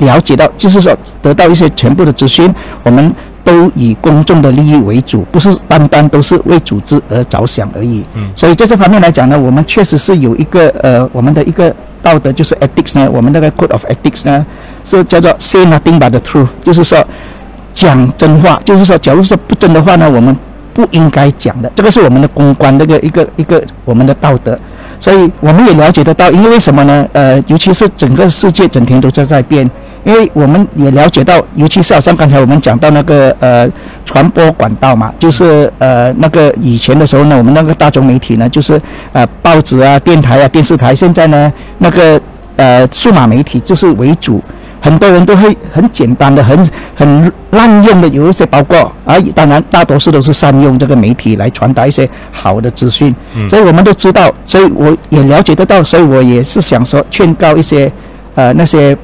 [0.00, 3.10] 了解到，就是说得到一些全部的资讯，我们
[3.42, 8.04] 都以公众的利益为主，不是单单都是为组织而着想而已。
[8.12, 14.44] 嗯，所以在这方面来讲呢，我们确实是有一个呃，我们的一个道德就是 ethics 呢，我们那个 code of ethics 呢，
[14.84, 17.06] 是叫做 say nothing but the truth，就是说。
[17.70, 20.36] 讲真话，就是说，假如说不真的话呢，我们
[20.74, 21.70] 不应该讲的。
[21.76, 24.58] 这个是我们的公关那个一个一个我们的道德。
[24.98, 27.06] 所以我们也了解得到，因为为什么呢？
[27.12, 29.68] 呃，尤其是整个世界整天都在在变，
[30.08, 33.68] 因为我们也了解到，尤其是好像刚才我们讲到那个呃
[34.06, 38.80] 传播管道嘛，就是呃那个以前的时候呢，我们那个大众媒体呢，就是
[39.12, 42.18] 呃报纸啊、电台啊、电视台，现在呢那个
[42.56, 44.42] 呃数码媒体就是为主。
[44.80, 46.56] 很多人都会很简单的、很
[46.94, 53.12] 很滥用的，有一些包括啊，当然大多数都是善用这个媒体来传达一些好的资讯，
[53.48, 57.90] 所以我们都知道，所以我也了解得到，所以我也是想说劝告一些
[58.36, 58.96] 呃那些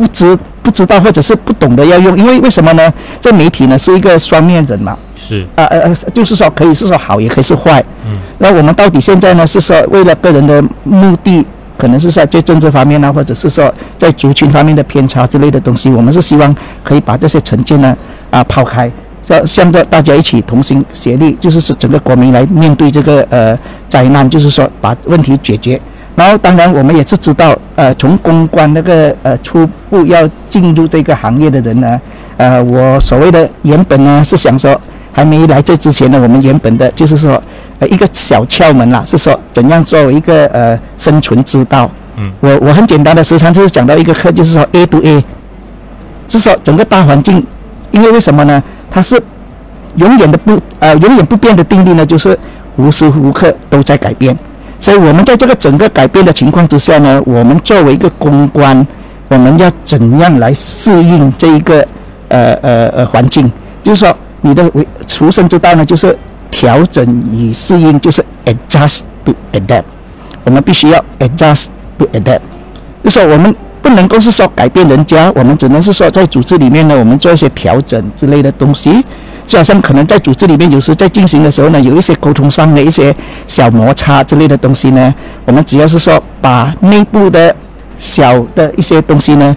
[0.00, 2.90] 不知不知道或者是不懂得要用，因为为什么呢？
[3.20, 11.44] 这媒体呢是一个双面人嘛，是啊呃呃，就是说可以是说好，也可以是坏，嗯，那我们到底现在呢是说为了个人的目的？
[11.76, 17.96] 可能是说在政治方面呢，或者是说在族群方面的偏差之类的东西，我们是希望可以把这些成见呢
[18.30, 18.90] 啊抛开，
[19.22, 25.80] 向向着大家一起同心协力，就是说整个国民来面对这个呃灾难，就是说把问题解决。
[26.20, 31.98] 然后当然我们也是知道，呃，从公关那个呃初步要进入这个行业的人呢，
[32.36, 34.78] 呃，我所谓的原本呢是想说，
[35.10, 37.42] 还没来这之前呢，我们原本的就是说。
[37.78, 41.90] 呃，一个小窍门啦，是说怎样作为一个呃生存之道。
[42.16, 45.24] 嗯，我我很简单的时常就是讲到一个课，就是说 A to A，
[46.28, 47.42] 是说整个大环境，
[47.90, 48.62] 因为为什么呢？
[48.90, 49.18] 它是
[49.96, 52.38] 永远的不呃永远不变的定律呢，就是
[52.76, 54.36] 无时无刻都在改变。
[54.80, 58.84] 所以我们在这个整个改变的情况之下呢，我们作为一个公关，
[59.28, 61.86] 我们要怎样来适应这一个
[62.28, 63.48] 呃呃呃环境？
[63.84, 66.18] 就是说你的为出生之道呢，就是。
[66.52, 69.84] 调整与适应就是 adjust to adapt，
[70.42, 71.66] 我们必须要 adjust
[71.96, 72.40] to adapt，
[73.04, 78.90] 就说我们不能够是说改变人家，我们只能是说在组织里面呢，我们做一些调整之类的东西。
[79.50, 83.12] 就好像可能在组织里面有时在进行的时候呢，有一些沟通上的一些
[83.48, 85.12] 小摩擦之类的东西呢，
[85.44, 87.54] 我们只要是说把内部的
[87.98, 89.56] 小的一些东西呢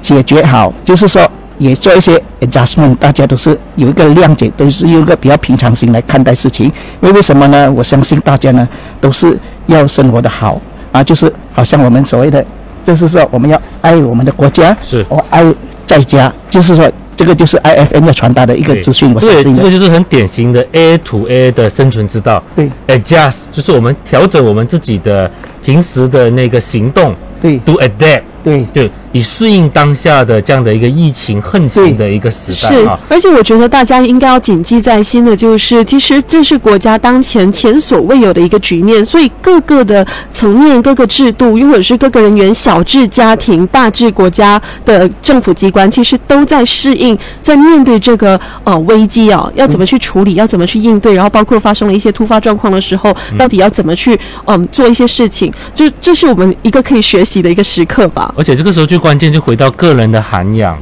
[0.00, 1.30] 解决好，就是说。
[1.60, 6.64] 也做一些 adjustment，大家都是有一个谅解，都是用一个比较平常心来看待事情。
[7.02, 7.70] 因为为什么呢？
[7.72, 8.66] 我相信大家呢
[8.98, 10.58] 都是要生活的好
[10.90, 12.42] 啊，就是好像我们所谓的，
[12.82, 15.44] 就是说我们要爱我们的国家，是，我爱
[15.84, 16.90] 在家，就是说
[17.20, 19.12] 这个就是 I F N 要传达的一个资讯。
[19.12, 22.42] 我对，这个就是很典型的 A to A 的生存之道。
[22.56, 25.30] 对，adjust 就是我们调整我们自己的
[25.62, 27.14] 平时的那个行动。
[27.38, 28.22] 对，do adapt。
[28.42, 58.29] 对对，以适应当下的这样的一个疫情横行的一个时代是，而且我觉得大家应该要谨记在心的，就是其实这是国家当前前所未有的一个局面，所以各个的层面、各个制度，又或者是各个人员，小至家庭、大至国家的政府机关，其实都在适应，在面对这个呃危机啊，要怎么去处理，要怎么去应对，然后包括发生了一些突发状况的时候，到底要怎么去嗯做一些事情，就这是我们一个可以学习的一个时刻吧。
[58.36, 60.78] 而且这个时候最关键就回到个人的涵养、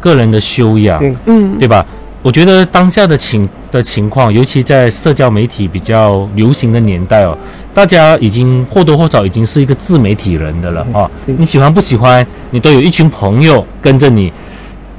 [0.00, 1.84] 个人的修养，嗯，对吧？
[2.22, 7.36] 我觉得当下的情的情况，尤其在社交媒体比较流行的年代哦，
[7.72, 11.10] 大家已经或多或少已经是一个自媒体人的了啊。
[11.24, 14.30] 你喜欢不喜欢，你都有一群朋友跟着你，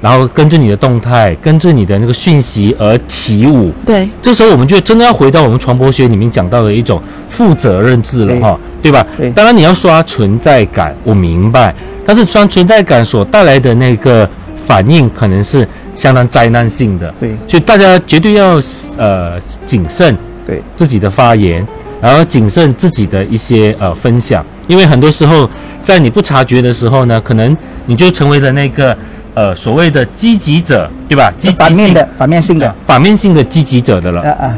[0.02, 3.72] 然后跟着你的动态，跟着你的那个讯息而起舞。
[3.86, 9.06] 对，这时候我们就真的要回到我们传播学里面讲到的一种负责任制了哈，对吧？
[9.16, 11.74] 对，当然你要刷存在感，我明白。
[12.04, 14.28] 但是刷存在感所带来的那个
[14.66, 17.14] 反应，可能是相当灾难性的。
[17.20, 18.60] 对，所以大家绝对要
[18.98, 21.66] 呃谨慎对自己的发言，
[22.02, 25.48] 然后谨慎自己的一些呃分享，因为很多时候
[25.84, 28.98] 在你不察觉的时候呢，可能你就成为了那个
[29.34, 31.32] 呃所谓的积极者，对吧？
[31.40, 34.22] 积反面的反面性的反面性的积极者的了。
[34.22, 34.58] 啊啊！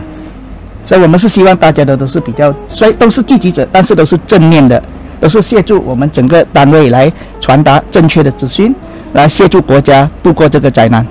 [0.84, 4.82] 所以我们是希望大家的都是比较，虽然都是积极者，但是都是正面的。
[5.20, 7.10] 都是协助我们整个单位来
[7.40, 8.76] 传达正确的资讯，
[9.14, 11.06] 来协助国家度过这个灾难。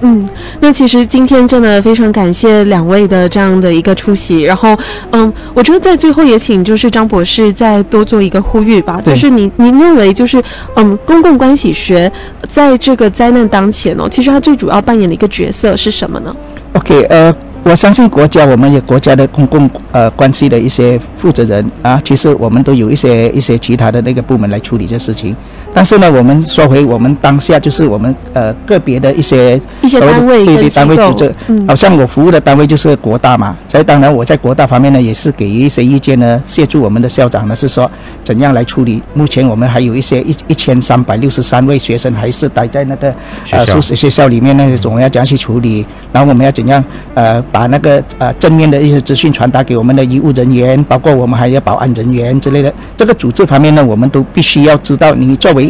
[0.00, 0.26] 嗯，
[0.60, 4.76] 那其实今天真的非常感谢两位的这样的一个出席，然后，
[5.12, 10.42] 嗯，我觉得在最后也请就是张博士再多做一个呼吁吧，就是您您认为就是
[10.74, 12.10] 嗯，公共关系学
[12.48, 16.34] 在这个灾难当前哦，其实它最主要扮演的一个角色是什么呢
[16.74, 17.34] ？OK，呃。
[17.68, 25.34] 我相信国家，我们有国家的公共呃关系的一些负责人啊，其实我们都有一些一些其他的那个部门来处理这事情。
[25.76, 37.90] 但是呢，我们说回我们当下就是我们呃个别的一些一些单位跟对对单位组织，嗯好像我服务的单位就是国大嘛，所以当然我在国大方面呢也是给一些意见呢，协助我们的校长呢是说
[38.24, 39.02] 怎样来处理。
[39.12, 43.14] 目前我们还有一些一一千三百六十三位学生还是待在那个
[43.50, 45.84] 呃宿舍学校里面呢，我们要怎样去处理？
[46.10, 52.72] 然后我们要怎样呃把那个呃正面的一些资讯传达给我们的医务人员，包括我们还有保安人员之类的。
[52.96, 55.65] 这个组织方面呢，我们都必须要知道，你作为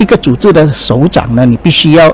[0.00, 2.12] 一个组织的首长呢，你必须要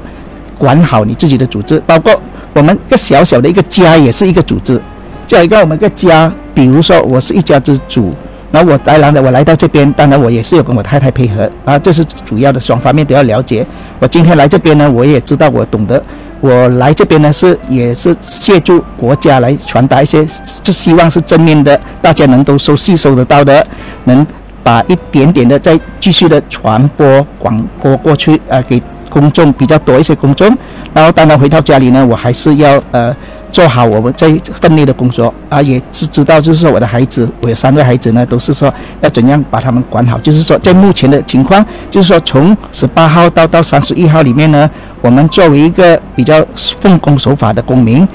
[0.58, 2.12] 管好你自己的组织，包括
[2.52, 4.78] 我们一个小小的一个家也是一个组织。
[5.26, 8.12] 就一个我们一个家，比如说我是一家之主，
[8.50, 13.66] 那我当然的我来到这边，当然我也是有跟我太太配合啊，这是主要的双方面都要了解。
[13.98, 16.00] 我今天来这边呢，我也知道我懂得，
[16.40, 20.24] 我来这边呢是也是借助国家来传达一些，
[20.62, 23.66] 就希望是正面的，大家能都收吸收得到的，
[24.04, 24.24] 能
[24.66, 30.48] 把一点点的再继续的传播广播过去，呃，给公众比较多一些公众。
[30.92, 33.14] 然后当然回到家里呢，我还是要呃
[33.52, 40.18] 做好我们这一份内的工作啊，也是知道就是说我的孩子，我有三个孩子呢，都是说要怎样把他们管好。
[40.18, 44.68] 就是说在目前的情况，就是说从十八号到到三十一号里面呢，
[45.00, 46.44] 我们作为一个比较
[46.80, 48.06] 奉公守法的公民。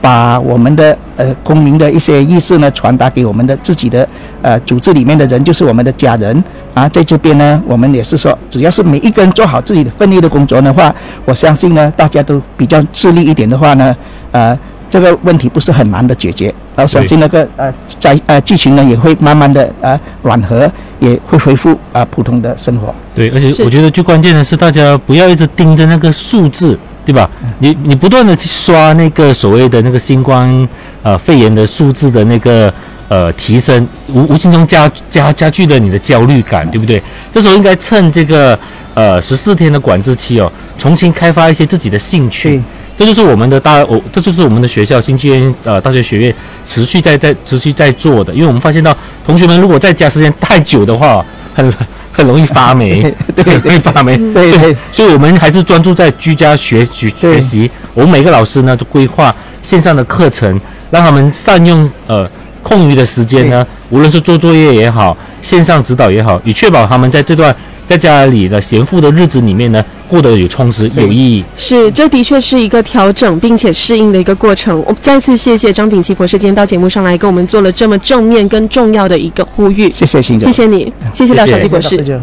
[0.00, 4.08] 把我们的呃公民的一些意识呢传达给我们的自己的
[4.42, 6.44] 呃组织里面的人，就是我们的家人
[6.74, 10.94] 啊，在这边呢，我们也是说，只要是每一个人做好自己的分内的工作的话，
[11.24, 13.96] 我相信呢，大家都比较自律一点的话呢，
[14.30, 14.56] 呃，
[14.88, 16.46] 这个问题不是很难的解决，
[16.76, 20.70] 然后相信那个呃在呃剧情呢也会慢慢的呃缓和，
[21.00, 22.94] 也会恢复啊、呃、普通的生活。
[23.14, 26.78] 对，而且我觉得最关键的是，大家不要一直盯着那个数字，
[27.08, 27.30] 对吧？
[27.58, 30.68] 你你不断的去刷那个所谓的那个新冠
[31.02, 32.70] 呃肺炎的数字的那个
[33.08, 37.02] 呃提升，无无形中加加加剧了你的焦虑感，对不对？
[37.32, 38.58] 这时候应该趁这个
[38.92, 42.62] 呃十四天的管制期哦，重新开发一些自己的兴趣
[42.98, 43.06] 对。
[43.06, 46.34] 这就是我们的大，我这就是我们的学校新纪元呃大学学院
[46.66, 48.94] 持续在在持续在做的，因为我们发现到
[49.24, 51.24] 同学们如果在家时间太久的话，
[51.58, 51.74] 很
[52.12, 54.16] 很容易发霉， 对 很容易发霉。
[54.32, 57.68] 对对所以我们还是专注在居家学学学习。
[57.94, 62.28] 我们每个老师呢，都规划线上的课程，让他们善用呃
[62.62, 67.54] 空余的时间呢，无论是做作业也好，线上指导也好，以确保他们在这段
[67.88, 71.42] 在家里的闲赋的日子里面呢，过得有充实、有意义。
[71.56, 74.78] 是，这的确是一个调整并且适应的一个过程。
[74.86, 82.22] 我再次谢谢张炳奇博士今天到节目上来跟我们做了这么正面跟重要的一个呼吁，谢谢秦总，谢谢你，谢谢廖小吉博士。